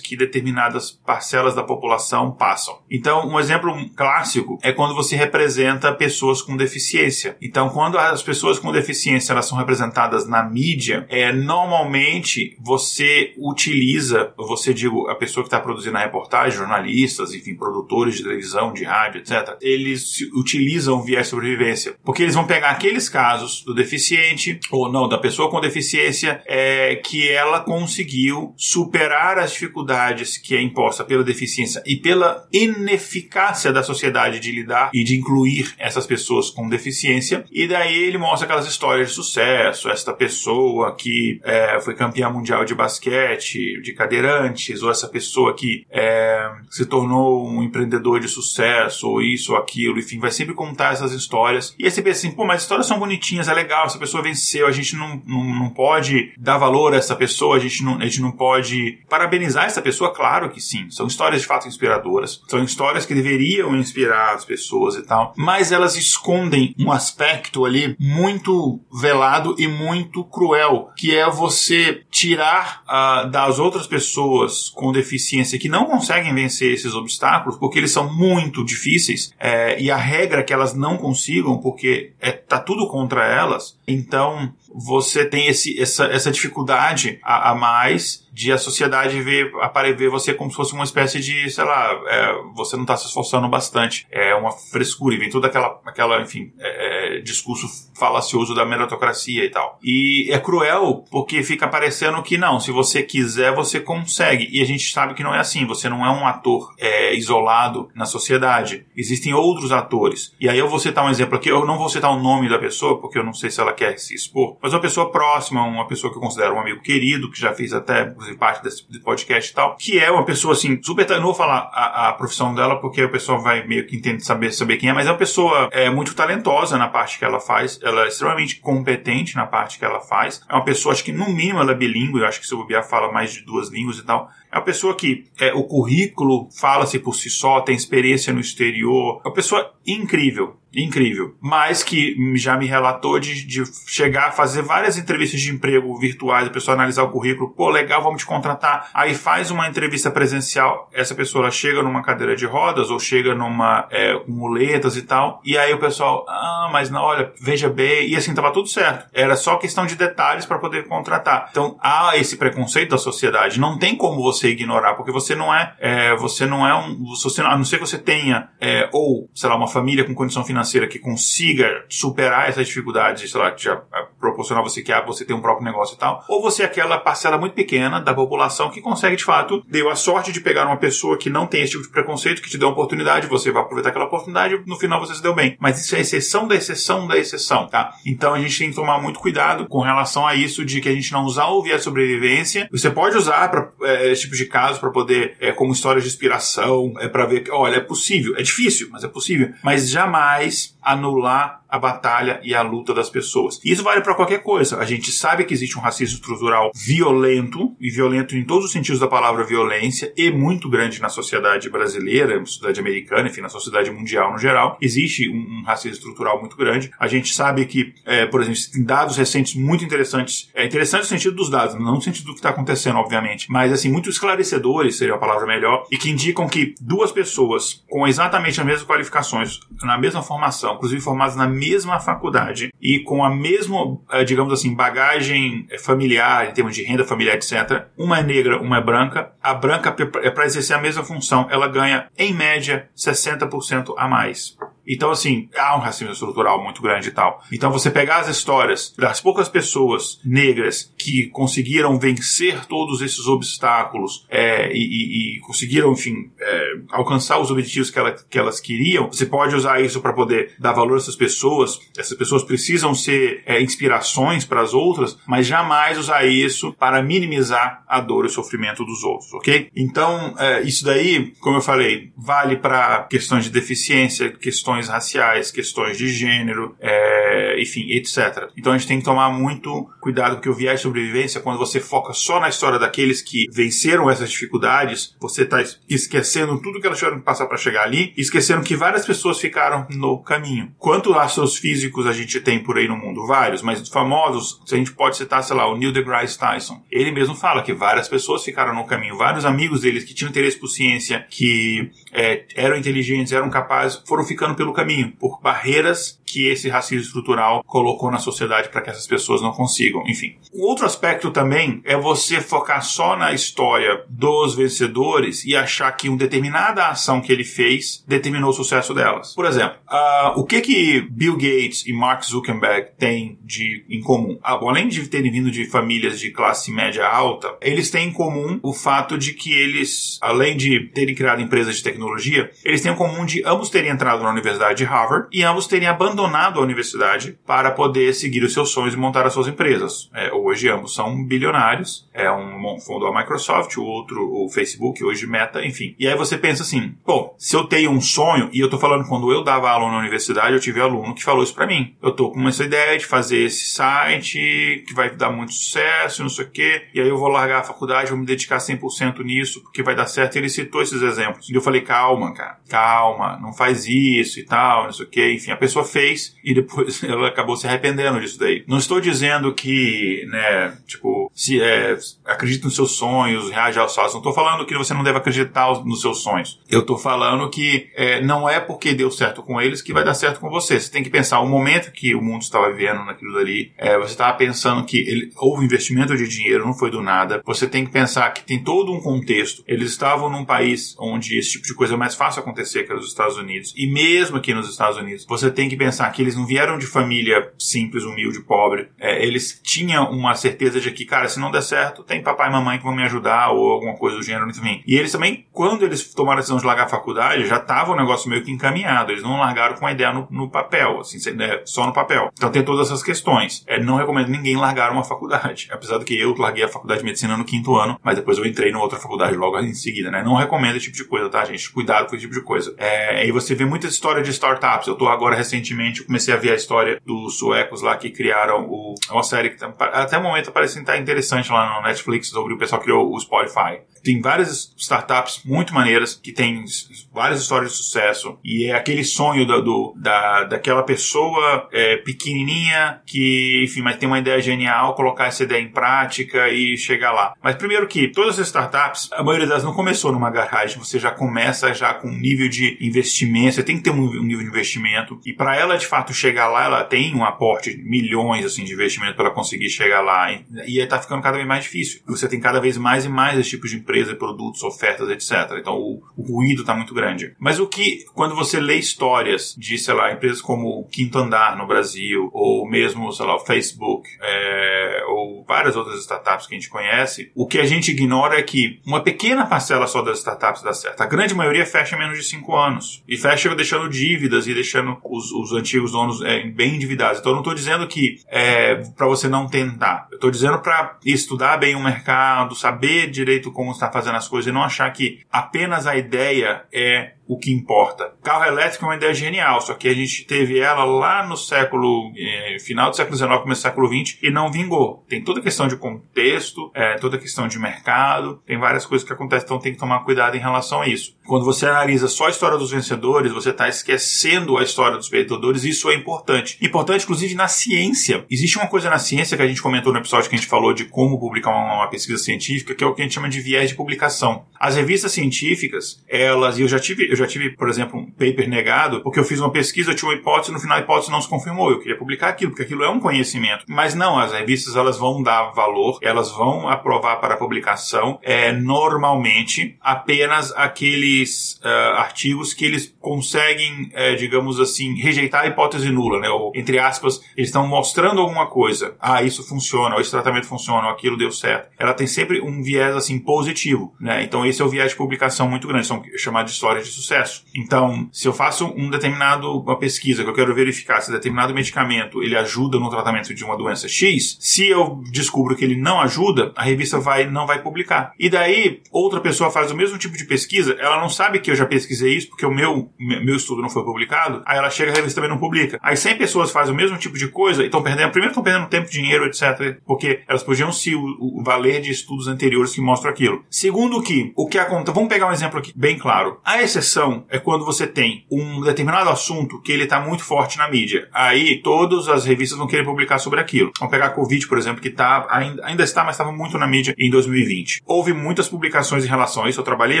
que 0.00 0.16
determinadas 0.16 0.90
parcelas 0.90 1.54
da 1.54 1.62
população 1.62 2.30
passam. 2.32 2.78
Então, 2.90 3.28
um 3.28 3.40
exemplo 3.40 3.74
clássico 3.96 4.58
é 4.62 4.72
quando 4.72 4.94
você 4.94 5.16
representa 5.16 5.92
pessoas 5.92 6.42
com 6.42 6.56
deficiência. 6.56 7.36
Então, 7.40 7.68
quando 7.70 7.98
as 7.98 8.22
pessoas 8.22 8.58
com 8.58 8.72
deficiência 8.72 9.32
elas 9.32 9.46
são 9.46 9.58
representadas 9.58 10.28
na 10.28 10.42
mídia, 10.42 11.06
é 11.08 11.32
normalmente 11.32 12.56
você 12.60 13.32
utiliza, 13.38 14.32
você 14.36 14.74
digo, 14.74 15.08
a 15.08 15.14
pessoa 15.14 15.42
que 15.42 15.48
está 15.48 15.60
produzindo 15.60 15.96
a 15.96 16.00
reportagem, 16.00 16.58
jornalistas, 16.58 17.34
enfim, 17.34 17.54
produtores 17.54 18.16
de 18.16 18.22
televisão, 18.22 18.72
de 18.72 18.84
rádio, 18.84 19.20
etc., 19.20 19.56
eles 19.60 20.20
utilizam 20.34 20.98
o 20.98 21.02
viés 21.02 21.28
sobrevivência. 21.28 21.96
Porque 22.04 22.22
eles 22.22 22.34
vão 22.34 22.46
pegar 22.46 22.70
aqueles 22.70 23.08
casos 23.08 23.62
do 23.64 23.74
deficiente, 23.74 24.58
ou 24.70 24.90
não, 24.90 25.08
da 25.08 25.18
pessoa 25.18 25.50
com 25.50 25.60
deficiência, 25.60 26.42
é, 26.46 26.96
que 26.96 27.28
ela 27.28 27.60
conseguiu 27.60 28.54
superar 28.56 29.38
as 29.42 29.52
dificuldades 29.52 30.36
que 30.36 30.54
é 30.54 30.62
imposta 30.62 31.04
pela 31.04 31.24
deficiência 31.24 31.82
e 31.86 31.96
pela 31.96 32.46
ineficácia 32.52 33.72
da 33.72 33.82
sociedade 33.82 34.40
de 34.40 34.52
lidar 34.52 34.90
e 34.92 35.04
de 35.04 35.16
incluir 35.16 35.74
essas 35.78 36.06
pessoas 36.06 36.50
com 36.50 36.68
deficiência. 36.68 37.44
E 37.50 37.66
daí 37.66 37.96
ele 37.96 38.18
mostra 38.18 38.46
aquelas 38.46 38.66
histórias 38.66 39.08
de 39.08 39.14
sucesso, 39.14 39.88
esta 39.88 40.12
pessoa 40.12 40.94
que 40.94 41.40
é, 41.44 41.80
foi 41.80 41.94
campeã 41.94 42.30
mundial 42.30 42.64
de 42.64 42.74
basquete, 42.74 43.80
de 43.82 43.92
cadeirantes, 43.92 44.82
ou 44.82 44.90
essa 44.90 45.08
pessoa 45.08 45.54
que 45.54 45.84
é, 45.90 46.50
se 46.70 46.86
tornou 46.86 47.48
um 47.48 47.62
empreendedor 47.62 48.20
de 48.20 48.28
sucesso, 48.28 49.08
ou 49.08 49.22
isso 49.22 49.52
ou 49.52 49.58
aquilo, 49.58 49.98
enfim, 49.98 50.18
vai 50.18 50.30
sempre 50.30 50.54
contar 50.54 50.92
essas 50.92 51.12
histórias. 51.12 51.74
E 51.78 51.84
aí 51.84 51.90
você 51.90 52.02
pensa 52.02 52.26
assim, 52.26 52.34
pô, 52.36 52.44
mas 52.44 52.56
as 52.56 52.62
histórias 52.62 52.86
são 52.86 52.98
bonitinhas, 52.98 53.48
é 53.48 53.54
legal, 53.54 53.86
essa 53.86 53.98
pessoa 53.98 54.22
venceu, 54.22 54.66
a 54.66 54.72
gente 54.72 54.96
não, 54.96 55.20
não, 55.26 55.44
não 55.44 55.70
pode 55.70 56.32
dar 56.38 56.58
valor 56.58 56.94
a 56.94 56.96
essa 56.96 57.16
pessoa, 57.16 57.56
a 57.56 57.58
gente, 57.58 57.82
não, 57.82 57.96
a 57.96 58.04
gente 58.04 58.20
não 58.20 58.32
pode 58.32 58.98
parabenizar 59.08 59.29
essa 59.36 59.82
pessoa, 59.82 60.12
claro 60.12 60.50
que 60.50 60.60
sim. 60.60 60.90
São 60.90 61.06
histórias 61.06 61.42
de 61.42 61.46
fato 61.46 61.68
inspiradoras, 61.68 62.42
são 62.48 62.62
histórias 62.62 63.06
que 63.06 63.14
deveriam 63.14 63.76
inspirar 63.76 64.34
as 64.34 64.44
pessoas 64.44 64.96
e 64.96 65.02
tal, 65.02 65.32
mas 65.36 65.72
elas 65.72 65.96
escondem 65.96 66.74
um 66.78 66.90
aspecto 66.90 67.64
ali 67.64 67.96
muito 67.98 68.80
velado 68.92 69.54
e 69.58 69.66
muito 69.66 70.24
cruel, 70.24 70.90
que 70.96 71.14
é 71.14 71.28
você 71.28 72.02
tirar 72.20 72.82
uh, 72.84 73.30
das 73.30 73.58
outras 73.58 73.86
pessoas 73.86 74.68
com 74.68 74.92
deficiência 74.92 75.58
que 75.58 75.70
não 75.70 75.86
conseguem 75.86 76.34
vencer 76.34 76.70
esses 76.70 76.92
obstáculos 76.92 77.56
porque 77.56 77.78
eles 77.78 77.92
são 77.92 78.12
muito 78.12 78.62
difíceis 78.62 79.32
é, 79.40 79.80
e 79.80 79.90
a 79.90 79.96
regra 79.96 80.40
é 80.40 80.42
que 80.42 80.52
elas 80.52 80.74
não 80.74 80.98
consigam 80.98 81.56
porque 81.56 82.12
é, 82.20 82.30
tá 82.32 82.58
tudo 82.58 82.86
contra 82.88 83.24
elas. 83.24 83.74
Então 83.88 84.52
você 84.72 85.24
tem 85.24 85.46
esse, 85.46 85.80
essa, 85.80 86.04
essa 86.04 86.30
dificuldade 86.30 87.18
a, 87.22 87.52
a 87.52 87.54
mais 87.54 88.28
de 88.32 88.52
a 88.52 88.58
sociedade 88.58 89.20
ver, 89.22 89.50
ver 89.96 90.08
você 90.08 90.32
como 90.32 90.50
se 90.50 90.56
fosse 90.56 90.72
uma 90.72 90.84
espécie 90.84 91.20
de, 91.20 91.50
sei 91.50 91.64
lá, 91.64 91.90
é, 92.06 92.34
você 92.54 92.76
não 92.76 92.84
está 92.84 92.96
se 92.96 93.06
esforçando 93.06 93.48
bastante. 93.48 94.06
É 94.10 94.34
uma 94.34 94.52
frescura 94.52 95.14
e 95.14 95.18
vem 95.18 95.30
toda 95.30 95.48
aquela, 95.48 95.80
aquela 95.84 96.22
enfim, 96.22 96.52
é, 96.58 96.68
é, 96.68 96.89
discurso 97.22 97.66
falacioso 97.98 98.54
da 98.54 98.64
meritocracia 98.64 99.44
e 99.44 99.50
tal. 99.50 99.78
E 99.82 100.28
é 100.30 100.38
cruel 100.38 101.04
porque 101.10 101.42
fica 101.42 101.68
parecendo 101.68 102.22
que 102.22 102.38
não, 102.38 102.58
se 102.58 102.72
você 102.72 103.02
quiser, 103.02 103.54
você 103.54 103.80
consegue. 103.80 104.48
E 104.50 104.62
a 104.62 104.64
gente 104.64 104.90
sabe 104.90 105.14
que 105.14 105.22
não 105.22 105.34
é 105.34 105.38
assim. 105.38 105.66
Você 105.66 105.88
não 105.88 106.04
é 106.04 106.10
um 106.10 106.26
ator 106.26 106.74
é, 106.78 107.14
isolado 107.14 107.88
na 107.94 108.06
sociedade. 108.06 108.86
Existem 108.96 109.34
outros 109.34 109.72
atores. 109.72 110.34
E 110.40 110.48
aí 110.48 110.58
eu 110.58 110.68
vou 110.68 110.78
citar 110.78 111.04
um 111.04 111.10
exemplo 111.10 111.36
aqui. 111.36 111.50
Eu 111.50 111.66
não 111.66 111.78
vou 111.78 111.88
citar 111.88 112.10
o 112.10 112.20
nome 112.20 112.48
da 112.48 112.58
pessoa, 112.58 113.00
porque 113.00 113.18
eu 113.18 113.24
não 113.24 113.32
sei 113.32 113.50
se 113.50 113.60
ela 113.60 113.72
quer 113.72 113.98
se 113.98 114.14
expor. 114.14 114.56
Mas 114.62 114.72
uma 114.72 114.80
pessoa 114.80 115.10
próxima, 115.10 115.62
uma 115.62 115.86
pessoa 115.86 116.12
que 116.12 116.18
eu 116.18 116.22
considero 116.22 116.54
um 116.54 116.60
amigo 116.60 116.82
querido, 116.82 117.30
que 117.30 117.38
já 117.38 117.52
fez 117.52 117.72
até 117.72 118.14
parte 118.38 118.62
desse 118.62 118.82
podcast 119.00 119.50
e 119.50 119.54
tal, 119.54 119.76
que 119.76 119.98
é 119.98 120.10
uma 120.10 120.24
pessoa 120.24 120.54
assim, 120.54 120.80
super. 120.82 121.08
Eu 121.10 121.16
não 121.16 121.26
vou 121.26 121.34
falar 121.34 121.70
a, 121.72 122.08
a 122.08 122.12
profissão 122.12 122.54
dela 122.54 122.80
porque 122.80 123.02
o 123.02 123.10
pessoal 123.10 123.40
vai 123.40 123.66
meio 123.66 123.86
que 123.86 123.96
entender, 123.96 124.20
saber, 124.20 124.52
saber 124.52 124.76
quem 124.76 124.88
é, 124.88 124.92
mas 124.92 125.06
é 125.06 125.10
uma 125.10 125.18
pessoa 125.18 125.68
é, 125.72 125.90
muito 125.90 126.14
talentosa 126.14 126.78
na 126.78 126.88
parte 126.88 127.09
que 127.18 127.24
ela 127.24 127.40
faz, 127.40 127.78
ela 127.82 128.04
é 128.04 128.08
extremamente 128.08 128.60
competente 128.60 129.36
na 129.36 129.46
parte 129.46 129.78
que 129.78 129.84
ela 129.84 130.00
faz. 130.00 130.42
É 130.48 130.54
uma 130.54 130.64
pessoa, 130.64 130.92
acho 130.92 131.04
que 131.04 131.12
no 131.12 131.28
mínimo 131.28 131.60
ela 131.60 131.72
é 131.72 131.74
bilíngue, 131.74 132.20
eu 132.20 132.26
acho 132.26 132.40
que 132.40 132.46
se 132.46 132.54
o 132.54 132.64
Bia 132.64 132.82
fala 132.82 133.12
mais 133.12 133.32
de 133.32 133.42
duas 133.42 133.68
línguas 133.70 133.98
e 133.98 134.04
tal. 134.04 134.30
É 134.52 134.56
uma 134.56 134.64
pessoa 134.64 134.96
que 134.96 135.26
é, 135.38 135.52
o 135.54 135.64
currículo 135.64 136.48
fala-se 136.50 136.98
por 136.98 137.14
si 137.14 137.30
só, 137.30 137.60
tem 137.60 137.74
experiência 137.74 138.32
no 138.32 138.40
exterior. 138.40 139.20
É 139.24 139.28
uma 139.28 139.34
pessoa 139.34 139.72
incrível 139.86 140.56
incrível, 140.74 141.34
mas 141.40 141.82
que 141.82 142.16
já 142.36 142.56
me 142.56 142.66
relatou 142.66 143.18
de, 143.18 143.44
de 143.44 143.64
chegar 143.86 144.28
a 144.28 144.32
fazer 144.32 144.62
várias 144.62 144.96
entrevistas 144.96 145.40
de 145.40 145.50
emprego 145.50 145.98
virtuais, 145.98 146.46
a 146.46 146.50
pessoa 146.50 146.74
analisar 146.74 147.02
o 147.02 147.10
currículo, 147.10 147.50
pô, 147.50 147.68
legal, 147.68 148.02
vamos 148.02 148.20
te 148.22 148.26
contratar. 148.26 148.88
Aí 148.94 149.14
faz 149.14 149.50
uma 149.50 149.68
entrevista 149.68 150.10
presencial, 150.10 150.88
essa 150.92 151.14
pessoa 151.14 151.50
chega 151.50 151.82
numa 151.82 152.02
cadeira 152.02 152.36
de 152.36 152.46
rodas 152.46 152.90
ou 152.90 153.00
chega 153.00 153.34
numa 153.34 153.88
é, 153.90 154.14
com 154.18 154.32
muletas 154.32 154.96
e 154.96 155.02
tal, 155.02 155.40
e 155.44 155.58
aí 155.58 155.72
o 155.72 155.78
pessoal, 155.78 156.24
ah, 156.28 156.68
mas 156.72 156.90
não, 156.90 157.02
olha, 157.02 157.32
veja 157.40 157.68
bem, 157.68 158.08
e 158.08 158.16
assim 158.16 158.34
tava 158.34 158.52
tudo 158.52 158.68
certo. 158.68 159.08
Era 159.12 159.36
só 159.36 159.56
questão 159.56 159.86
de 159.86 159.96
detalhes 159.96 160.46
para 160.46 160.58
poder 160.58 160.86
contratar. 160.86 161.48
Então 161.50 161.76
há 161.82 162.16
esse 162.16 162.36
preconceito 162.36 162.90
da 162.90 162.98
sociedade, 162.98 163.58
não 163.58 163.78
tem 163.78 163.96
como 163.96 164.22
você 164.22 164.48
ignorar, 164.48 164.94
porque 164.94 165.10
você 165.10 165.34
não 165.34 165.52
é, 165.52 165.74
é 165.80 166.14
você 166.16 166.46
não 166.46 166.66
é 166.66 166.74
um, 166.74 167.04
você, 167.22 167.40
a 167.40 167.56
não 167.56 167.64
ser 167.64 167.78
que 167.78 167.86
você 167.86 167.98
tenha 167.98 168.48
é, 168.60 168.88
ou 168.92 169.28
sei 169.34 169.48
lá 169.48 169.56
uma 169.56 169.68
família 169.68 170.04
com 170.04 170.14
condição 170.14 170.44
financeira 170.44 170.59
financeira 170.60 170.86
que 170.86 170.98
consiga 170.98 171.84
superar 171.88 172.48
essas 172.48 172.66
dificuldades, 172.66 173.30
sei 173.30 173.40
lá, 173.40 173.50
que 173.50 173.64
já 173.64 173.76
proporcionar 174.20 174.62
você 174.62 174.82
que 174.82 174.92
ah, 174.92 175.00
você 175.00 175.24
tem 175.24 175.34
um 175.34 175.40
próprio 175.40 175.64
negócio 175.64 175.94
e 175.94 175.98
tal, 175.98 176.24
ou 176.28 176.42
você 176.42 176.62
é 176.62 176.66
aquela 176.66 176.98
parcela 176.98 177.38
muito 177.38 177.54
pequena 177.54 178.00
da 178.00 178.12
população 178.12 178.70
que 178.70 178.80
consegue 178.80 179.16
de 179.16 179.24
fato, 179.24 179.64
deu 179.66 179.88
a 179.88 179.96
sorte 179.96 180.30
de 180.30 180.40
pegar 180.40 180.66
uma 180.66 180.76
pessoa 180.76 181.16
que 181.16 181.30
não 181.30 181.46
tem 181.46 181.62
esse 181.62 181.72
tipo 181.72 181.84
de 181.84 181.90
preconceito, 181.90 182.42
que 182.42 182.50
te 182.50 182.58
deu 182.58 182.68
uma 182.68 182.74
oportunidade, 182.74 183.26
você 183.26 183.50
vai 183.50 183.62
aproveitar 183.62 183.90
aquela 183.90 184.04
oportunidade, 184.04 184.60
no 184.66 184.76
final 184.76 185.00
você 185.00 185.14
se 185.14 185.22
deu 185.22 185.34
bem. 185.34 185.56
Mas 185.58 185.80
isso 185.80 185.96
é 185.96 186.00
exceção 186.00 186.46
da 186.46 186.54
exceção 186.54 187.06
da 187.06 187.16
exceção, 187.16 187.66
tá? 187.66 187.94
Então 188.04 188.34
a 188.34 188.40
gente 188.40 188.58
tem 188.58 188.70
que 188.70 188.76
tomar 188.76 189.00
muito 189.00 189.18
cuidado 189.18 189.66
com 189.66 189.80
relação 189.80 190.26
a 190.26 190.34
isso 190.34 190.64
de 190.64 190.80
que 190.80 190.88
a 190.88 190.92
gente 190.94 191.12
não 191.12 191.24
usar 191.24 191.46
o 191.46 191.62
viés 191.62 191.82
sobrevivência. 191.82 192.68
Você 192.70 192.90
pode 192.90 193.16
usar 193.16 193.48
para 193.48 193.70
é, 193.82 194.12
esse 194.12 194.22
tipo 194.22 194.36
de 194.36 194.46
casos 194.46 194.78
para 194.78 194.90
poder, 194.90 195.36
é, 195.40 195.52
como 195.52 195.72
história 195.72 196.00
de 196.00 196.06
inspiração, 196.06 196.92
é 196.98 197.08
para 197.08 197.24
ver 197.26 197.40
que, 197.40 197.50
olha, 197.50 197.76
é 197.76 197.80
possível, 197.80 198.34
é 198.36 198.42
difícil, 198.42 198.88
mas 198.90 199.02
é 199.02 199.08
possível. 199.08 199.52
Mas 199.62 199.88
jamais 199.88 200.49
anular 200.82 201.59
a 201.70 201.78
batalha 201.78 202.40
e 202.42 202.54
a 202.54 202.62
luta 202.62 202.92
das 202.92 203.08
pessoas. 203.08 203.60
E 203.64 203.72
isso 203.72 203.82
vale 203.82 204.00
para 204.00 204.14
qualquer 204.14 204.42
coisa. 204.42 204.78
A 204.78 204.84
gente 204.84 205.10
sabe 205.12 205.44
que 205.44 205.54
existe 205.54 205.78
um 205.78 205.80
racismo 205.80 206.16
estrutural 206.16 206.70
violento, 206.74 207.74
e 207.80 207.90
violento 207.90 208.36
em 208.36 208.44
todos 208.44 208.66
os 208.66 208.72
sentidos 208.72 209.00
da 209.00 209.06
palavra 209.06 209.44
violência, 209.44 210.12
e 210.16 210.30
muito 210.30 210.68
grande 210.68 211.00
na 211.00 211.08
sociedade 211.08 211.68
brasileira, 211.70 212.38
na 212.38 212.46
sociedade 212.46 212.80
americana, 212.80 213.28
enfim, 213.28 213.40
na 213.40 213.48
sociedade 213.48 213.90
mundial 213.90 214.32
no 214.32 214.38
geral. 214.38 214.78
Existe 214.80 215.28
um, 215.28 215.60
um 215.60 215.62
racismo 215.64 215.96
estrutural 215.96 216.40
muito 216.40 216.56
grande. 216.56 216.90
A 216.98 217.06
gente 217.06 217.32
sabe 217.34 217.66
que, 217.66 217.94
é, 218.04 218.26
por 218.26 218.40
exemplo, 218.40 218.60
tem 218.72 218.84
dados 218.84 219.16
recentes 219.16 219.54
muito 219.54 219.84
interessantes. 219.84 220.50
É 220.54 220.64
interessante 220.64 221.02
no 221.02 221.08
sentido 221.08 221.36
dos 221.36 221.50
dados, 221.50 221.74
não 221.74 221.94
no 221.94 222.02
sentido 222.02 222.26
do 222.26 222.32
que 222.32 222.38
está 222.38 222.50
acontecendo, 222.50 222.96
obviamente, 222.96 223.46
mas 223.50 223.72
assim, 223.72 223.90
muito 223.90 224.10
esclarecedores 224.10 224.96
seria 224.96 225.14
a 225.14 225.18
palavra 225.18 225.46
melhor, 225.46 225.86
e 225.90 225.96
que 225.96 226.10
indicam 226.10 226.48
que 226.48 226.74
duas 226.80 227.12
pessoas 227.12 227.84
com 227.88 228.06
exatamente 228.06 228.60
as 228.60 228.66
mesmas 228.66 228.86
qualificações, 228.86 229.60
na 229.82 229.98
mesma 229.98 230.22
formação, 230.22 230.74
inclusive 230.74 231.00
formadas 231.00 231.36
na 231.36 231.46
mesma 231.60 232.00
faculdade 232.00 232.70
e 232.80 233.00
com 233.00 233.22
a 233.22 233.28
mesma, 233.28 233.98
eh, 234.10 234.24
digamos 234.24 234.52
assim, 234.52 234.74
bagagem 234.74 235.66
eh, 235.70 235.78
familiar, 235.78 236.48
em 236.48 236.52
termos 236.52 236.74
de 236.74 236.82
renda 236.82 237.04
familiar, 237.04 237.34
etc. 237.34 237.86
Uma 237.98 238.20
é 238.20 238.22
negra, 238.22 238.60
uma 238.60 238.78
é 238.78 238.80
branca. 238.80 239.32
A 239.42 239.54
branca, 239.54 239.94
é 240.22 240.30
para 240.30 240.46
exercer 240.46 240.76
a 240.76 240.80
mesma 240.80 241.02
função, 241.02 241.48
ela 241.50 241.68
ganha, 241.68 242.08
em 242.16 242.34
média, 242.34 242.88
60% 242.96 243.94
a 243.96 244.08
mais. 244.08 244.56
Então, 244.92 245.10
assim, 245.12 245.48
há 245.56 245.76
um 245.76 245.80
racismo 245.80 246.12
estrutural 246.12 246.62
muito 246.62 246.82
grande 246.82 247.08
e 247.08 247.12
tal. 247.12 247.40
Então, 247.52 247.70
você 247.70 247.90
pegar 247.90 248.18
as 248.18 248.28
histórias 248.28 248.92
das 248.98 249.20
poucas 249.20 249.48
pessoas 249.48 250.20
negras 250.24 250.92
que 250.98 251.28
conseguiram 251.28 251.96
vencer 251.96 252.66
todos 252.66 253.00
esses 253.00 253.28
obstáculos 253.28 254.26
é, 254.28 254.72
e, 254.72 255.36
e, 255.36 255.40
conseguiram, 255.40 255.92
enfim, 255.92 256.32
é, 256.40 256.72
alcançar 256.90 257.38
os 257.38 257.52
objetivos 257.52 257.88
que, 257.88 257.98
ela, 258.00 258.12
que 258.12 258.36
elas 258.36 258.58
queriam, 258.58 259.06
você 259.06 259.24
pode 259.24 259.54
usar 259.54 259.80
isso 259.80 260.00
para 260.00 260.12
poder 260.12 260.54
dar 260.58 260.72
valor 260.72 260.94
a 260.94 260.98
essas 260.98 261.14
pessoas. 261.14 261.78
Essas 261.96 262.18
pessoas 262.18 262.42
precisam 262.42 262.92
ser 262.92 263.44
é, 263.46 263.62
inspirações 263.62 264.44
para 264.44 264.60
as 264.60 264.74
outras, 264.74 265.16
mas 265.24 265.46
jamais 265.46 265.98
usar 265.98 266.26
isso 266.26 266.72
para 266.72 267.00
minimizar 267.00 267.84
a 267.86 268.00
dor 268.00 268.24
e 268.24 268.28
o 268.28 268.30
sofrimento 268.30 268.84
dos 268.84 269.04
outros, 269.04 269.29
ok? 269.32 269.70
Então, 269.76 270.34
é, 270.38 270.62
isso 270.62 270.84
daí, 270.84 271.32
como 271.40 271.58
eu 271.58 271.62
falei, 271.62 272.12
vale 272.16 272.56
para 272.56 273.04
questões 273.04 273.44
de 273.44 273.50
deficiência, 273.50 274.30
questões 274.30 274.88
raciais, 274.88 275.50
questões 275.50 275.96
de 275.96 276.08
gênero, 276.08 276.74
é, 276.80 277.60
enfim, 277.60 277.90
etc. 277.90 278.48
Então 278.56 278.72
a 278.72 278.78
gente 278.78 278.88
tem 278.88 278.98
que 278.98 279.04
tomar 279.04 279.30
muito 279.30 279.88
cuidado 280.00 280.40
que 280.40 280.48
o 280.48 280.54
viés 280.54 280.80
de 280.80 280.82
sobrevivência, 280.82 281.40
quando 281.40 281.58
você 281.58 281.80
foca 281.80 282.12
só 282.12 282.40
na 282.40 282.48
história 282.48 282.78
daqueles 282.78 283.22
que 283.22 283.46
venceram 283.52 284.10
essas 284.10 284.30
dificuldades, 284.30 285.14
você 285.20 285.42
está 285.42 285.62
esquecendo 285.88 286.60
tudo 286.60 286.80
que 286.80 286.86
elas 286.86 286.98
tiveram 286.98 287.18
que 287.18 287.24
passar 287.24 287.46
para 287.46 287.56
chegar 287.56 287.84
ali, 287.84 288.12
esquecendo 288.16 288.62
que 288.62 288.76
várias 288.76 289.06
pessoas 289.06 289.38
ficaram 289.38 289.86
no 289.90 290.22
caminho. 290.22 290.72
Quantos 290.78 291.14
laços 291.14 291.56
físicos 291.56 292.06
a 292.06 292.12
gente 292.12 292.40
tem 292.40 292.62
por 292.62 292.78
aí 292.78 292.88
no 292.88 292.96
mundo? 292.96 293.26
Vários, 293.26 293.62
mas 293.62 293.88
famosos, 293.88 294.60
a 294.70 294.76
gente 294.76 294.92
pode 294.92 295.16
citar, 295.16 295.42
sei 295.42 295.56
lá, 295.56 295.70
o 295.70 295.76
Neil 295.76 295.92
deGrasse 295.92 296.38
Tyson. 296.38 296.82
Ele 296.90 297.10
mesmo 297.10 297.34
fala 297.34 297.62
que 297.62 297.72
várias 297.72 298.08
pessoas 298.08 298.44
ficaram 298.44 298.74
no 298.74 298.86
caminho, 298.86 299.16
vários 299.20 299.44
amigos 299.44 299.82
deles 299.82 300.02
que 300.02 300.14
tinham 300.14 300.30
interesse 300.30 300.58
por 300.58 300.68
ciência, 300.68 301.26
que 301.28 301.90
é, 302.10 302.46
eram 302.56 302.74
inteligentes, 302.74 303.34
eram 303.34 303.50
capazes, 303.50 304.02
foram 304.06 304.24
ficando 304.24 304.54
pelo 304.54 304.72
caminho, 304.72 305.12
por 305.12 305.38
barreiras 305.42 306.18
que 306.24 306.46
esse 306.46 306.68
racismo 306.68 307.04
estrutural 307.04 307.62
colocou 307.66 308.10
na 308.10 308.18
sociedade 308.18 308.68
para 308.68 308.80
que 308.80 308.88
essas 308.88 309.06
pessoas 309.06 309.42
não 309.42 309.50
consigam. 309.50 310.02
Enfim. 310.06 310.36
Um 310.54 310.62
outro 310.62 310.86
aspecto 310.86 311.30
também 311.30 311.82
é 311.84 311.96
você 311.96 312.40
focar 312.40 312.82
só 312.82 313.16
na 313.16 313.32
história 313.32 314.04
dos 314.08 314.54
vencedores 314.54 315.44
e 315.44 315.56
achar 315.56 315.90
que 315.92 316.08
uma 316.08 316.16
determinada 316.16 316.86
ação 316.86 317.20
que 317.20 317.32
ele 317.32 317.44
fez 317.44 318.04
determinou 318.06 318.50
o 318.50 318.54
sucesso 318.54 318.94
delas. 318.94 319.34
Por 319.34 319.44
exemplo, 319.44 319.76
uh, 319.90 320.40
o 320.40 320.44
que 320.44 320.60
que 320.60 321.00
Bill 321.10 321.34
Gates 321.34 321.84
e 321.86 321.92
Mark 321.92 322.22
Zuckerberg 322.24 322.92
têm 322.96 323.38
de 323.42 323.84
em 323.90 324.00
comum? 324.00 324.34
Uh, 324.34 324.68
além 324.68 324.88
de 324.88 325.06
terem 325.08 325.32
vindo 325.32 325.50
de 325.50 325.66
famílias 325.66 326.20
de 326.20 326.30
classe 326.30 326.70
média 326.70 327.06
alta, 327.06 327.56
eles 327.60 327.90
têm 327.90 328.08
em 328.08 328.12
comum 328.12 328.60
o 328.62 328.72
fato 328.72 329.09
de 329.16 329.32
que 329.32 329.52
eles, 329.52 330.18
além 330.20 330.56
de 330.56 330.88
terem 330.94 331.14
criado 331.14 331.40
empresas 331.40 331.76
de 331.76 331.82
tecnologia, 331.82 332.50
eles 332.64 332.80
têm 332.80 332.92
em 332.92 332.96
comum 332.96 333.24
de 333.24 333.42
ambos 333.44 333.70
terem 333.70 333.90
entrado 333.90 334.22
na 334.22 334.30
universidade 334.30 334.78
de 334.78 334.84
Harvard 334.84 335.28
e 335.32 335.42
ambos 335.42 335.66
terem 335.66 335.88
abandonado 335.88 336.58
a 336.58 336.62
universidade 336.62 337.38
para 337.46 337.70
poder 337.70 338.14
seguir 338.14 338.42
os 338.42 338.52
seus 338.52 338.70
sonhos 338.70 338.94
e 338.94 338.96
montar 338.96 339.26
as 339.26 339.32
suas 339.32 339.48
empresas. 339.48 340.10
É, 340.14 340.32
hoje 340.32 340.68
ambos 340.68 340.94
são 340.94 341.24
bilionários. 341.24 342.08
É 342.12 342.30
um 342.30 342.78
fundou 342.80 343.08
a 343.08 343.18
Microsoft, 343.18 343.76
o 343.76 343.84
outro 343.84 344.20
o 344.20 344.48
Facebook, 344.48 345.02
hoje 345.04 345.26
Meta, 345.26 345.64
enfim. 345.64 345.94
E 345.98 346.06
aí 346.08 346.16
você 346.16 346.36
pensa 346.36 346.62
assim, 346.62 346.94
pô, 347.04 347.34
se 347.38 347.54
eu 347.56 347.64
tenho 347.64 347.90
um 347.90 348.00
sonho, 348.00 348.48
e 348.52 348.60
eu 348.60 348.68
tô 348.68 348.78
falando 348.78 349.06
quando 349.06 349.32
eu 349.32 349.42
dava 349.42 349.70
aula 349.70 349.90
na 349.90 349.98
universidade, 349.98 350.54
eu 350.54 350.60
tive 350.60 350.80
aluno 350.80 351.14
que 351.14 351.22
falou 351.22 351.42
isso 351.42 351.54
para 351.54 351.66
mim. 351.66 351.94
Eu 352.02 352.12
tô 352.12 352.30
com 352.30 352.48
essa 352.48 352.64
ideia 352.64 352.98
de 352.98 353.06
fazer 353.06 353.44
esse 353.44 353.70
site 353.70 354.84
que 354.86 354.94
vai 354.94 355.10
dar 355.10 355.30
muito 355.30 355.52
sucesso, 355.52 356.22
não 356.22 356.28
sei 356.28 356.44
o 356.44 356.50
quê, 356.50 356.82
e 356.94 357.00
aí 357.00 357.08
eu 357.08 357.18
vou 357.18 357.28
largar 357.28 357.60
a 357.60 357.64
faculdade, 357.64 358.10
vou 358.10 358.18
me 358.18 358.26
dedicar 358.26 358.58
100% 358.58 358.99
nisso, 359.24 359.62
porque 359.62 359.82
vai 359.82 359.94
dar 359.94 360.06
certo. 360.06 360.36
E 360.36 360.38
ele 360.38 360.48
citou 360.48 360.82
esses 360.82 361.02
exemplos. 361.02 361.48
E 361.48 361.54
eu 361.54 361.60
falei, 361.60 361.80
calma, 361.80 362.32
cara, 362.32 362.58
calma, 362.68 363.38
não 363.40 363.52
faz 363.52 363.86
isso 363.86 364.38
e 364.40 364.44
tal, 364.44 364.84
não 364.84 364.92
sei 364.92 365.06
o 365.06 365.08
que, 365.08 365.32
enfim, 365.32 365.50
a 365.50 365.56
pessoa 365.56 365.84
fez 365.84 366.36
e 366.44 366.54
depois 366.54 367.02
ela 367.04 367.28
acabou 367.28 367.56
se 367.56 367.66
arrependendo 367.66 368.20
disso 368.20 368.38
daí. 368.38 368.64
Não 368.66 368.78
estou 368.78 369.00
dizendo 369.00 369.52
que, 369.54 370.24
né, 370.30 370.76
tipo, 370.86 371.19
se 371.34 371.60
é, 371.60 371.96
acredita 372.24 372.64
nos 372.64 372.74
seus 372.74 372.92
sonhos, 372.92 373.50
reage 373.50 373.78
aos 373.78 373.94
fatos. 373.94 374.12
Não 374.12 374.20
estou 374.20 374.32
falando 374.32 374.66
que 374.66 374.76
você 374.76 374.92
não 374.92 375.02
deve 375.02 375.18
acreditar 375.18 375.72
nos 375.84 376.00
seus 376.00 376.22
sonhos. 376.22 376.60
Eu 376.68 376.80
estou 376.80 376.98
falando 376.98 377.48
que 377.48 377.90
é, 377.94 378.20
não 378.22 378.48
é 378.48 378.60
porque 378.60 378.92
deu 378.92 379.10
certo 379.10 379.42
com 379.42 379.60
eles 379.60 379.82
que 379.82 379.92
vai 379.92 380.04
dar 380.04 380.14
certo 380.14 380.40
com 380.40 380.50
você. 380.50 380.78
Você 380.78 380.90
tem 380.90 381.02
que 381.02 381.10
pensar 381.10 381.40
o 381.40 381.48
momento 381.48 381.92
que 381.92 382.14
o 382.14 382.22
mundo 382.22 382.42
estava 382.42 382.70
vivendo 382.70 383.04
naquilo 383.04 383.34
dali. 383.34 383.72
É, 383.78 383.98
você 383.98 384.12
estava 384.12 384.36
pensando 384.36 384.84
que 384.84 384.98
ele, 384.98 385.30
houve 385.36 385.64
investimento 385.64 386.16
de 386.16 386.28
dinheiro, 386.28 386.66
não 386.66 386.74
foi 386.74 386.90
do 386.90 387.02
nada. 387.02 387.42
Você 387.46 387.66
tem 387.66 387.84
que 387.84 387.90
pensar 387.90 388.30
que 388.30 388.44
tem 388.44 388.62
todo 388.62 388.92
um 388.92 389.00
contexto. 389.00 389.62
Eles 389.66 389.90
estavam 389.90 390.28
num 390.30 390.44
país 390.44 390.94
onde 390.98 391.38
esse 391.38 391.52
tipo 391.52 391.66
de 391.66 391.74
coisa 391.74 391.94
é 391.94 391.96
mais 391.96 392.14
fácil 392.14 392.40
acontecer 392.40 392.84
que 392.84 392.92
nos 392.92 393.06
Estados 393.06 393.36
Unidos. 393.36 393.72
E 393.76 393.86
mesmo 393.86 394.36
aqui 394.36 394.52
nos 394.52 394.68
Estados 394.68 394.98
Unidos, 394.98 395.24
você 395.28 395.50
tem 395.50 395.68
que 395.68 395.76
pensar 395.76 396.10
que 396.10 396.22
eles 396.22 396.36
não 396.36 396.46
vieram 396.46 396.78
de 396.78 396.86
família 396.86 397.52
simples, 397.58 398.04
humilde, 398.04 398.42
pobre. 398.42 398.88
É, 398.98 399.24
eles 399.24 399.60
tinham 399.62 400.10
uma 400.10 400.34
certeza 400.34 400.80
de 400.80 400.90
que, 400.90 401.04
cara, 401.04 401.19
se 401.28 401.40
não 401.40 401.50
der 401.50 401.62
certo, 401.62 402.02
tem 402.02 402.22
papai 402.22 402.48
e 402.48 402.52
mamãe 402.52 402.78
que 402.78 402.84
vão 402.84 402.94
me 402.94 403.02
ajudar 403.04 403.50
ou 403.50 403.72
alguma 403.72 403.94
coisa 403.96 404.16
do 404.16 404.22
gênero, 404.22 404.48
enfim. 404.48 404.82
E 404.86 404.96
eles 404.96 405.12
também, 405.12 405.46
quando 405.52 405.84
eles 405.84 406.12
tomaram 406.14 406.38
a 406.38 406.40
decisão 406.40 406.58
de 406.58 406.64
largar 406.64 406.86
a 406.86 406.88
faculdade, 406.88 407.46
já 407.46 407.56
estava 407.56 407.92
o 407.92 407.96
negócio 407.96 408.28
meio 408.28 408.42
que 408.42 408.50
encaminhado. 408.50 409.12
Eles 409.12 409.22
não 409.22 409.38
largaram 409.38 409.76
com 409.76 409.86
a 409.86 409.92
ideia 409.92 410.12
no, 410.12 410.26
no 410.30 410.50
papel, 410.50 411.00
assim, 411.00 411.18
né, 411.32 411.60
só 411.64 411.86
no 411.86 411.92
papel. 411.92 412.30
Então 412.32 412.50
tem 412.50 412.62
todas 412.62 412.86
essas 412.86 413.02
questões. 413.02 413.64
É, 413.66 413.80
não 413.80 413.96
recomendo 413.96 414.28
ninguém 414.28 414.56
largar 414.56 414.92
uma 414.92 415.04
faculdade. 415.04 415.68
Apesar 415.72 415.98
do 415.98 416.04
que 416.04 416.18
eu 416.18 416.34
larguei 416.36 416.64
a 416.64 416.68
faculdade 416.68 417.00
de 417.00 417.06
medicina 417.06 417.36
no 417.36 417.44
quinto 417.44 417.76
ano, 417.76 417.98
mas 418.02 418.16
depois 418.16 418.38
eu 418.38 418.44
entrei 418.44 418.72
numa 418.72 418.82
outra 418.82 418.98
faculdade 418.98 419.36
logo 419.36 419.58
em 419.58 419.74
seguida, 419.74 420.10
né? 420.10 420.22
Não 420.22 420.34
recomendo 420.34 420.76
esse 420.76 420.86
tipo 420.86 420.96
de 420.96 421.04
coisa, 421.04 421.28
tá, 421.28 421.44
gente? 421.44 421.70
Cuidado 421.72 422.08
com 422.08 422.16
esse 422.16 422.26
tipo 422.26 422.34
de 422.34 422.44
coisa. 422.44 422.74
É, 422.78 423.26
e 423.26 423.32
você 423.32 423.54
vê 423.54 423.64
muita 423.64 423.86
história 423.86 424.22
de 424.22 424.30
startups. 424.30 424.88
Eu 424.88 424.94
tô 424.94 425.08
agora 425.08 425.36
recentemente, 425.36 426.04
comecei 426.04 426.32
a 426.34 426.36
ver 426.36 426.52
a 426.52 426.54
história 426.54 427.00
dos 427.04 427.38
suecos 427.38 427.82
lá 427.82 427.96
que 427.96 428.10
criaram 428.10 428.66
o, 428.68 428.94
uma 429.10 429.22
série 429.22 429.50
que 429.50 429.58
tá, 429.58 429.72
até 429.78 430.18
o 430.18 430.22
momento 430.22 430.50
parece 430.52 430.78
estar 430.78 430.96
interessante 431.10 431.50
lá 431.50 431.76
no 431.76 431.86
Netflix 431.86 432.28
sobre 432.28 432.54
o 432.54 432.58
pessoal 432.58 432.80
que 432.80 432.84
criou 432.84 433.12
o 433.12 433.20
Spotify. 433.20 433.80
Tem 434.02 434.20
várias 434.20 434.74
startups 434.76 435.42
muito 435.44 435.74
maneiras 435.74 436.14
que 436.14 436.32
tem 436.32 436.64
várias 437.12 437.42
histórias 437.42 437.72
de 437.72 437.78
sucesso 437.78 438.38
e 438.44 438.66
é 438.66 438.74
aquele 438.74 439.04
sonho 439.04 439.46
da, 439.46 439.60
do, 439.60 439.94
da, 439.96 440.44
daquela 440.44 440.82
pessoa 440.82 441.68
é, 441.72 441.96
pequenininha 441.96 443.00
que, 443.06 443.62
enfim, 443.64 443.82
mas 443.82 443.96
tem 443.96 444.08
uma 444.08 444.18
ideia 444.18 444.40
genial, 444.40 444.94
colocar 444.94 445.26
essa 445.26 445.42
ideia 445.42 445.62
em 445.62 445.70
prática 445.70 446.48
e 446.48 446.76
chegar 446.76 447.12
lá. 447.12 447.34
Mas 447.42 447.56
primeiro 447.56 447.86
que 447.86 448.08
todas 448.08 448.38
as 448.38 448.46
startups, 448.46 449.08
a 449.12 449.22
maioria 449.22 449.46
delas 449.46 449.64
não 449.64 449.72
começou 449.72 450.12
numa 450.12 450.30
garagem, 450.30 450.78
você 450.78 450.98
já 450.98 451.10
começa 451.10 451.72
já 451.74 451.94
com 451.94 452.08
um 452.08 452.18
nível 452.18 452.48
de 452.48 452.78
investimento, 452.80 453.56
você 453.56 453.62
tem 453.62 453.76
que 453.76 453.82
ter 453.82 453.90
um, 453.90 454.02
um 454.02 454.22
nível 454.22 454.44
de 454.44 454.50
investimento 454.50 455.20
e 455.24 455.32
para 455.32 455.56
ela 455.56 455.76
de 455.76 455.86
fato 455.86 456.12
chegar 456.12 456.48
lá, 456.48 456.64
ela 456.64 456.84
tem 456.84 457.14
um 457.14 457.24
aporte 457.24 457.76
de 457.76 457.82
milhões 457.82 458.44
assim 458.44 458.64
de 458.64 458.72
investimento 458.72 459.16
para 459.16 459.30
conseguir 459.30 459.68
chegar 459.68 460.00
lá 460.00 460.32
e, 460.32 460.44
e 460.80 460.86
tá 460.86 461.00
ficando 461.00 461.22
cada 461.22 461.36
vez 461.36 461.46
mais 461.46 461.64
difícil. 461.64 462.00
Você 462.06 462.28
tem 462.28 462.40
cada 462.40 462.60
vez 462.60 462.76
mais 462.76 463.04
e 463.04 463.08
mais 463.08 463.38
esse 463.38 463.50
tipo 463.50 463.66
de 463.66 463.76
empresa, 463.90 464.14
produtos, 464.14 464.62
ofertas, 464.62 465.08
etc. 465.08 465.58
Então 465.58 465.74
o, 465.74 466.02
o 466.16 466.22
ruído 466.22 466.62
está 466.62 466.74
muito 466.74 466.94
grande. 466.94 467.34
Mas 467.38 467.58
o 467.58 467.66
que, 467.66 468.04
quando 468.14 468.34
você 468.34 468.60
lê 468.60 468.76
histórias 468.76 469.54
de, 469.58 469.76
sei 469.78 469.94
lá, 469.94 470.12
empresas 470.12 470.40
como 470.40 470.68
o 470.68 470.84
Quinto 470.84 471.18
Andar 471.18 471.56
no 471.56 471.66
Brasil, 471.66 472.30
ou 472.32 472.68
mesmo, 472.68 473.12
sei 473.12 473.26
lá, 473.26 473.36
o 473.36 473.40
Facebook, 473.40 474.08
é, 474.22 475.02
ou 475.08 475.44
várias 475.46 475.76
outras 475.76 475.98
startups 476.00 476.46
que 476.46 476.54
a 476.54 476.58
gente 476.58 476.70
conhece, 476.70 477.30
o 477.34 477.46
que 477.46 477.58
a 477.58 477.64
gente 477.64 477.90
ignora 477.90 478.38
é 478.38 478.42
que 478.42 478.80
uma 478.86 479.02
pequena 479.02 479.46
parcela 479.46 479.86
só 479.86 480.02
das 480.02 480.18
startups 480.18 480.62
dá 480.62 480.72
certo. 480.72 481.00
A 481.00 481.06
grande 481.06 481.34
maioria 481.34 481.66
fecha 481.66 481.96
em 481.96 481.98
menos 481.98 482.18
de 482.18 482.24
cinco 482.24 482.56
anos. 482.56 483.02
E 483.08 483.16
fecha 483.16 483.54
deixando 483.54 483.88
dívidas 483.88 484.46
e 484.46 484.54
deixando 484.54 484.98
os, 485.04 485.32
os 485.32 485.52
antigos 485.52 485.92
donos 485.92 486.22
é, 486.22 486.44
bem 486.46 486.76
endividados. 486.76 487.18
Então 487.18 487.32
eu 487.32 487.34
não 487.34 487.42
estou 487.42 487.54
dizendo 487.54 487.86
que 487.86 488.20
é 488.28 488.76
para 488.96 489.06
você 489.06 489.28
não 489.28 489.46
tentar. 489.46 490.06
Eu 490.10 490.16
estou 490.16 490.30
dizendo 490.30 490.58
para 490.60 490.98
estudar 491.04 491.56
bem 491.56 491.74
o 491.74 491.82
mercado, 491.82 492.54
saber 492.54 493.10
direito 493.10 493.50
como 493.50 493.74
está 493.80 493.90
fazendo 493.90 494.16
as 494.16 494.28
coisas 494.28 494.48
e 494.48 494.52
não 494.52 494.62
achar 494.62 494.90
que 494.92 495.24
apenas 495.30 495.86
a 495.86 495.96
ideia 495.96 496.64
é 496.72 497.14
o 497.30 497.38
que 497.38 497.52
importa. 497.52 498.12
Carro 498.24 498.44
elétrico 498.44 498.84
é 498.84 498.88
uma 498.88 498.96
ideia 498.96 499.14
genial, 499.14 499.60
só 499.60 499.74
que 499.74 499.86
a 499.86 499.94
gente 499.94 500.24
teve 500.24 500.58
ela 500.58 500.82
lá 500.84 501.24
no 501.24 501.36
século, 501.36 502.12
eh, 502.18 502.56
final 502.58 502.90
do 502.90 502.96
século 502.96 503.16
XIX, 503.16 503.38
começo 503.38 503.60
do 503.60 503.62
século 503.62 503.86
XX, 503.86 504.18
e 504.20 504.30
não 504.32 504.50
vingou. 504.50 505.04
Tem 505.08 505.22
toda 505.22 505.38
a 505.38 505.42
questão 505.42 505.68
de 505.68 505.76
contexto, 505.76 506.72
é, 506.74 506.96
toda 506.96 507.16
a 507.16 507.20
questão 507.20 507.46
de 507.46 507.56
mercado, 507.56 508.42
tem 508.44 508.58
várias 508.58 508.84
coisas 508.84 509.06
que 509.06 509.12
acontecem, 509.12 509.44
então 509.44 509.60
tem 509.60 509.72
que 509.72 509.78
tomar 509.78 510.00
cuidado 510.00 510.36
em 510.36 510.40
relação 510.40 510.82
a 510.82 510.88
isso. 510.88 511.14
Quando 511.24 511.44
você 511.44 511.66
analisa 511.66 512.08
só 512.08 512.26
a 512.26 512.30
história 512.30 512.58
dos 512.58 512.72
vencedores, 512.72 513.30
você 513.30 513.50
está 513.50 513.68
esquecendo 513.68 514.58
a 514.58 514.64
história 514.64 514.96
dos 514.96 515.08
perdedores, 515.08 515.62
isso 515.62 515.88
é 515.88 515.94
importante. 515.94 516.58
Importante, 516.60 517.04
inclusive, 517.04 517.36
na 517.36 517.46
ciência. 517.46 518.26
Existe 518.28 518.58
uma 518.58 518.66
coisa 518.66 518.90
na 518.90 518.98
ciência 518.98 519.36
que 519.36 519.42
a 519.44 519.46
gente 519.46 519.62
comentou 519.62 519.92
no 519.92 520.00
episódio 520.00 520.28
que 520.28 520.34
a 520.34 520.38
gente 520.38 520.48
falou 520.48 520.74
de 520.74 520.86
como 520.86 521.20
publicar 521.20 521.50
uma, 521.50 521.74
uma 521.74 521.88
pesquisa 521.88 522.18
científica, 522.18 522.74
que 522.74 522.82
é 522.82 522.86
o 522.88 522.92
que 522.92 523.02
a 523.02 523.04
gente 523.04 523.14
chama 523.14 523.28
de 523.28 523.40
viés 523.40 523.70
de 523.70 523.76
publicação. 523.76 524.46
As 524.58 524.74
revistas 524.74 525.12
científicas, 525.12 526.02
elas, 526.08 526.58
e 526.58 526.62
eu 526.62 526.68
já 526.68 526.80
tive, 526.80 527.08
eu 527.08 527.19
já 527.20 527.26
tive, 527.26 527.50
por 527.50 527.68
exemplo, 527.68 527.98
um 527.98 528.10
paper 528.10 528.48
negado, 528.48 529.02
porque 529.02 529.18
eu 529.18 529.24
fiz 529.24 529.40
uma 529.40 529.50
pesquisa, 529.50 529.90
eu 529.90 529.94
tinha 529.94 530.10
uma 530.10 530.18
hipótese, 530.18 530.52
no 530.52 530.58
final 530.58 530.78
a 530.78 530.80
hipótese 530.80 531.10
não 531.10 531.20
se 531.20 531.28
confirmou. 531.28 531.70
Eu 531.70 531.78
queria 531.78 531.96
publicar 531.96 532.28
aquilo, 532.28 532.50
porque 532.50 532.64
aquilo 532.64 532.82
é 532.82 532.90
um 532.90 533.00
conhecimento. 533.00 533.64
Mas 533.68 533.94
não, 533.94 534.18
as 534.18 534.32
revistas 534.32 534.76
elas 534.76 534.98
vão 534.98 535.22
dar 535.22 535.50
valor, 535.50 535.98
elas 536.02 536.30
vão 536.30 536.68
aprovar 536.68 537.16
para 537.16 537.36
publicação, 537.36 538.18
é, 538.22 538.52
normalmente, 538.52 539.76
apenas 539.80 540.52
aqueles 540.52 541.60
uh, 541.64 541.96
artigos 541.96 542.54
que 542.54 542.64
eles 542.64 542.94
conseguem, 543.00 543.90
é, 543.92 544.14
digamos 544.14 544.58
assim, 544.60 544.94
rejeitar 544.94 545.44
a 545.44 545.46
hipótese 545.46 545.90
nula, 545.90 546.20
né? 546.20 546.28
Ou, 546.28 546.52
entre 546.54 546.78
aspas, 546.78 547.20
eles 547.36 547.48
estão 547.48 547.66
mostrando 547.66 548.20
alguma 548.20 548.46
coisa. 548.46 548.94
Ah, 549.00 549.22
isso 549.22 549.46
funciona, 549.46 549.94
ou 549.94 550.00
esse 550.00 550.10
tratamento 550.10 550.46
funciona, 550.46 550.88
ou 550.88 550.92
aquilo 550.92 551.16
deu 551.16 551.30
certo. 551.30 551.70
Ela 551.78 551.94
tem 551.94 552.06
sempre 552.06 552.40
um 552.40 552.62
viés, 552.62 552.94
assim, 552.96 553.18
positivo, 553.18 553.94
né? 554.00 554.22
Então, 554.22 554.44
esse 554.44 554.60
é 554.62 554.64
o 554.64 554.68
viés 554.68 554.90
de 554.90 554.96
publicação 554.96 555.48
muito 555.48 555.68
grande, 555.68 555.86
são 555.86 556.02
chamados 556.16 556.52
de 556.52 556.56
histórias 556.56 556.86
de 556.86 556.92
sucesso. 556.92 557.09
Então, 557.54 558.08
se 558.12 558.26
eu 558.26 558.32
faço 558.32 558.66
um 558.76 558.90
determinado, 558.90 559.60
uma 559.60 559.78
pesquisa 559.78 560.22
que 560.22 560.30
eu 560.30 560.34
quero 560.34 560.54
verificar 560.54 561.00
se 561.00 561.10
determinado 561.10 561.54
medicamento 561.54 562.22
ele 562.22 562.36
ajuda 562.36 562.78
no 562.78 562.90
tratamento 562.90 563.34
de 563.34 563.44
uma 563.44 563.56
doença 563.56 563.88
X, 563.88 564.36
se 564.40 564.68
eu 564.68 565.02
descubro 565.10 565.56
que 565.56 565.64
ele 565.64 565.76
não 565.76 566.00
ajuda, 566.00 566.52
a 566.56 566.62
revista 566.62 566.98
vai, 566.98 567.26
não 567.26 567.46
vai 567.46 567.62
publicar. 567.62 568.12
E 568.18 568.28
daí, 568.28 568.80
outra 568.90 569.20
pessoa 569.20 569.50
faz 569.50 569.70
o 569.70 569.74
mesmo 569.74 569.98
tipo 569.98 570.16
de 570.16 570.24
pesquisa, 570.24 570.76
ela 570.78 571.00
não 571.00 571.08
sabe 571.08 571.40
que 571.40 571.50
eu 571.50 571.56
já 571.56 571.66
pesquisei 571.66 572.16
isso, 572.16 572.28
porque 572.28 572.46
o 572.46 572.54
meu, 572.54 572.90
meu 572.98 573.36
estudo 573.36 573.62
não 573.62 573.70
foi 573.70 573.84
publicado, 573.84 574.42
aí 574.46 574.58
ela 574.58 574.70
chega 574.70 574.92
a 574.92 574.94
revista 574.94 575.20
também 575.20 575.30
não 575.30 575.40
publica. 575.40 575.78
Aí 575.82 575.96
100 575.96 576.18
pessoas 576.18 576.50
fazem 576.50 576.72
o 576.72 576.76
mesmo 576.76 576.96
tipo 576.98 577.16
de 577.16 577.28
coisa 577.28 577.62
e 577.62 577.66
estão 577.66 577.82
perdendo, 577.82 578.10
primeiro 578.10 578.30
estão 578.30 578.42
perdendo 578.42 578.68
tempo, 578.68 578.90
dinheiro, 578.90 579.26
etc, 579.26 579.78
porque 579.86 580.22
elas 580.28 580.42
podiam 580.42 580.72
se 580.72 580.94
o, 580.94 581.02
o 581.20 581.42
valer 581.42 581.80
de 581.80 581.90
estudos 581.90 582.28
anteriores 582.28 582.74
que 582.74 582.80
mostram 582.80 583.10
aquilo. 583.10 583.44
Segundo 583.50 584.02
que, 584.02 584.32
o 584.36 584.48
que 584.48 584.58
acontece, 584.58 584.94
vamos 584.94 585.08
pegar 585.08 585.28
um 585.28 585.32
exemplo 585.32 585.58
aqui 585.58 585.72
bem 585.74 585.98
claro. 585.98 586.40
A 586.44 586.62
exceção 586.62 586.89
é 587.28 587.38
quando 587.38 587.64
você 587.64 587.86
tem 587.86 588.24
um 588.30 588.60
determinado 588.62 589.10
assunto 589.10 589.60
que 589.60 589.72
ele 589.72 589.84
está 589.84 590.00
muito 590.00 590.24
forte 590.24 590.58
na 590.58 590.68
mídia. 590.68 591.08
Aí 591.12 591.60
todas 591.62 592.08
as 592.08 592.24
revistas 592.24 592.58
vão 592.58 592.66
querer 592.66 592.84
publicar 592.84 593.18
sobre 593.18 593.40
aquilo. 593.40 593.72
Vamos 593.78 593.90
pegar 593.90 594.06
a 594.06 594.10
Covid, 594.10 594.46
por 594.46 594.58
exemplo, 594.58 594.80
que 594.80 594.90
tá, 594.90 595.26
ainda, 595.30 595.64
ainda 595.64 595.82
está, 595.82 596.04
mas 596.04 596.14
estava 596.14 596.32
muito 596.32 596.58
na 596.58 596.66
mídia 596.66 596.94
em 596.98 597.10
2020. 597.10 597.82
Houve 597.84 598.12
muitas 598.12 598.48
publicações 598.48 599.04
em 599.04 599.08
relação 599.08 599.44
a 599.44 599.48
isso. 599.48 599.60
Eu 599.60 599.64
trabalhei 599.64 599.98
em 599.98 600.00